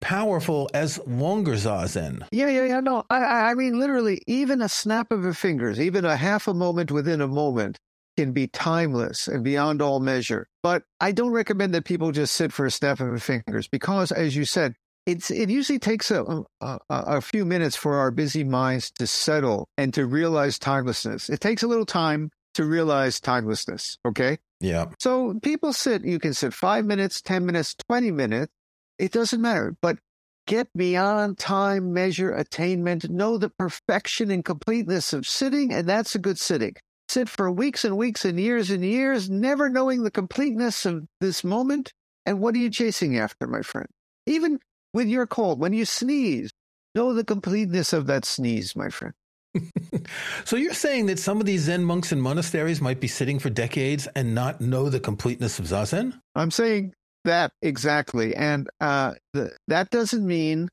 powerful 0.00 0.68
as 0.74 1.00
longer 1.06 1.52
zazen. 1.52 2.26
Yeah, 2.30 2.48
yeah, 2.48 2.64
yeah. 2.64 2.80
No, 2.80 3.04
I, 3.10 3.50
I 3.50 3.54
mean, 3.54 3.78
literally, 3.78 4.20
even 4.26 4.62
a 4.62 4.68
snap 4.68 5.12
of 5.12 5.22
your 5.22 5.34
fingers, 5.34 5.80
even 5.80 6.04
a 6.04 6.16
half 6.16 6.48
a 6.48 6.54
moment 6.54 6.90
within 6.90 7.20
a 7.20 7.28
moment 7.28 7.78
can 8.16 8.32
be 8.32 8.46
timeless 8.46 9.26
and 9.26 9.42
beyond 9.42 9.80
all 9.80 10.00
measure. 10.00 10.46
But 10.62 10.82
I 11.00 11.12
don't 11.12 11.30
recommend 11.30 11.74
that 11.74 11.84
people 11.84 12.12
just 12.12 12.34
sit 12.34 12.52
for 12.52 12.66
a 12.66 12.70
snap 12.70 13.00
of 13.00 13.08
their 13.08 13.18
fingers 13.18 13.68
because, 13.68 14.12
as 14.12 14.36
you 14.36 14.44
said, 14.44 14.74
it's 15.06 15.30
it 15.30 15.50
usually 15.50 15.78
takes 15.78 16.10
a, 16.10 16.44
a, 16.60 16.78
a 16.88 17.20
few 17.20 17.44
minutes 17.44 17.76
for 17.76 17.96
our 17.96 18.10
busy 18.10 18.44
minds 18.44 18.90
to 18.92 19.06
settle 19.06 19.68
and 19.76 19.92
to 19.94 20.06
realize 20.06 20.58
timelessness. 20.58 21.28
It 21.28 21.40
takes 21.40 21.62
a 21.62 21.66
little 21.66 21.86
time 21.86 22.30
to 22.54 22.64
realize 22.64 23.20
timelessness. 23.20 23.98
Okay. 24.06 24.38
Yeah. 24.60 24.86
So 24.98 25.38
people 25.42 25.72
sit. 25.72 26.04
You 26.04 26.18
can 26.18 26.34
sit 26.34 26.54
five 26.54 26.84
minutes, 26.84 27.20
ten 27.20 27.46
minutes, 27.46 27.74
twenty 27.88 28.10
minutes. 28.10 28.52
It 28.98 29.12
doesn't 29.12 29.40
matter. 29.40 29.74
But 29.82 29.98
get 30.46 30.68
beyond 30.76 31.38
time, 31.38 31.92
measure, 31.92 32.32
attainment, 32.32 33.10
know 33.10 33.38
the 33.38 33.48
perfection 33.48 34.30
and 34.30 34.44
completeness 34.44 35.12
of 35.12 35.26
sitting, 35.26 35.72
and 35.72 35.88
that's 35.88 36.14
a 36.14 36.18
good 36.18 36.38
sitting 36.38 36.74
sit 37.12 37.28
for 37.28 37.50
weeks 37.50 37.84
and 37.84 37.96
weeks 37.96 38.24
and 38.24 38.40
years 38.40 38.70
and 38.70 38.82
years, 38.82 39.28
never 39.28 39.68
knowing 39.68 40.02
the 40.02 40.10
completeness 40.10 40.86
of 40.86 41.04
this 41.20 41.44
moment. 41.44 41.92
And 42.24 42.40
what 42.40 42.54
are 42.54 42.58
you 42.58 42.70
chasing 42.70 43.18
after, 43.18 43.46
my 43.46 43.60
friend? 43.60 43.86
Even 44.26 44.58
with 44.92 45.08
your 45.08 45.26
cold, 45.26 45.58
when 45.58 45.72
you 45.72 45.84
sneeze, 45.84 46.50
know 46.94 47.14
the 47.14 47.24
completeness 47.24 47.92
of 47.92 48.06
that 48.06 48.24
sneeze, 48.24 48.76
my 48.76 48.88
friend. 48.88 49.14
so 50.44 50.56
you're 50.56 50.72
saying 50.72 51.06
that 51.06 51.18
some 51.18 51.40
of 51.40 51.46
these 51.46 51.62
Zen 51.62 51.84
monks 51.84 52.12
in 52.12 52.20
monasteries 52.20 52.80
might 52.80 53.00
be 53.00 53.08
sitting 53.08 53.38
for 53.38 53.50
decades 53.50 54.08
and 54.16 54.34
not 54.34 54.60
know 54.60 54.88
the 54.88 55.00
completeness 55.00 55.58
of 55.58 55.66
zazen? 55.66 56.18
I'm 56.34 56.50
saying 56.50 56.94
that 57.24 57.52
exactly, 57.60 58.34
and 58.34 58.68
uh, 58.80 59.14
the, 59.34 59.52
that 59.68 59.90
doesn't 59.90 60.26
mean 60.26 60.68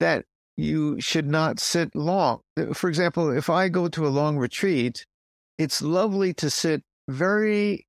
that 0.00 0.24
you 0.56 1.00
should 1.00 1.26
not 1.26 1.60
sit 1.60 1.94
long. 1.94 2.40
For 2.74 2.88
example, 2.88 3.30
if 3.30 3.48
I 3.48 3.68
go 3.68 3.88
to 3.88 4.06
a 4.06 4.08
long 4.08 4.36
retreat 4.36 5.04
it's 5.58 5.82
lovely 5.82 6.34
to 6.34 6.50
sit 6.50 6.82
very 7.08 7.86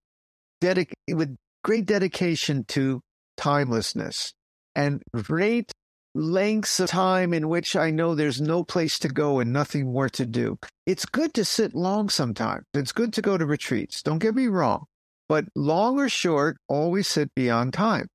dedic- 0.61 0.93
with 1.09 1.35
great 1.63 1.85
dedication 1.85 2.63
to 2.65 3.01
timelessness 3.37 4.33
and 4.75 5.01
great 5.13 5.71
lengths 6.15 6.79
of 6.79 6.89
time 6.89 7.33
in 7.33 7.49
which 7.49 7.75
I 7.75 7.91
know 7.91 8.15
there's 8.15 8.39
no 8.39 8.63
place 8.63 8.97
to 8.99 9.09
go 9.09 9.39
and 9.39 9.51
nothing 9.51 9.91
more 9.91 10.09
to 10.09 10.25
do. 10.25 10.57
It's 10.85 11.05
good 11.05 11.33
to 11.33 11.45
sit 11.45 11.75
long 11.75 12.09
sometimes. 12.09 12.63
It's 12.73 12.93
good 12.93 13.13
to 13.13 13.21
go 13.21 13.37
to 13.37 13.45
retreats. 13.45 14.01
Don't 14.01 14.19
get 14.19 14.33
me 14.33 14.47
wrong. 14.47 14.85
But 15.27 15.45
long 15.55 15.99
or 15.99 16.07
short, 16.07 16.57
always 16.69 17.07
sit 17.07 17.33
beyond 17.35 17.73
time. 17.73 18.07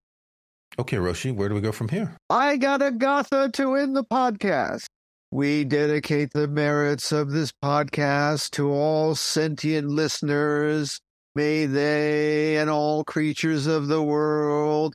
Okay, 0.78 0.96
Roshi, 0.96 1.34
where 1.34 1.48
do 1.48 1.54
we 1.54 1.60
go 1.60 1.72
from 1.72 1.88
here? 1.88 2.16
I 2.30 2.56
got 2.56 2.80
a 2.80 2.90
Gatha 2.90 3.50
to 3.54 3.74
end 3.74 3.96
the 3.96 4.04
podcast. 4.04 4.86
We 5.32 5.64
dedicate 5.64 6.32
the 6.32 6.48
merits 6.48 7.12
of 7.12 7.30
this 7.30 7.52
podcast 7.62 8.50
to 8.52 8.70
all 8.72 9.14
sentient 9.14 9.88
listeners. 9.88 11.00
May 11.34 11.66
they 11.66 12.56
and 12.56 12.70
all 12.70 13.04
creatures 13.04 13.66
of 13.66 13.88
the 13.88 14.02
world 14.02 14.94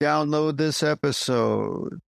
download 0.00 0.56
this 0.56 0.82
episode. 0.82 2.00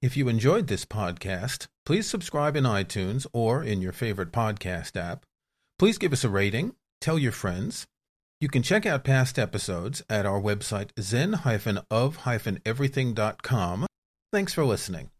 If 0.00 0.16
you 0.16 0.28
enjoyed 0.28 0.66
this 0.66 0.84
podcast, 0.84 1.68
please 1.86 2.08
subscribe 2.08 2.56
in 2.56 2.64
iTunes 2.64 3.24
or 3.32 3.62
in 3.62 3.80
your 3.80 3.92
favorite 3.92 4.32
podcast 4.32 5.00
app. 5.00 5.24
Please 5.78 5.98
give 5.98 6.12
us 6.12 6.24
a 6.24 6.28
rating, 6.28 6.74
tell 7.00 7.18
your 7.18 7.32
friends. 7.32 7.86
You 8.40 8.48
can 8.48 8.64
check 8.64 8.84
out 8.84 9.04
past 9.04 9.38
episodes 9.38 10.02
at 10.10 10.26
our 10.26 10.40
website 10.40 10.90
zen-of-everything.com 10.98 13.86
Thanks 14.32 14.54
for 14.54 14.64
listening. 14.64 15.10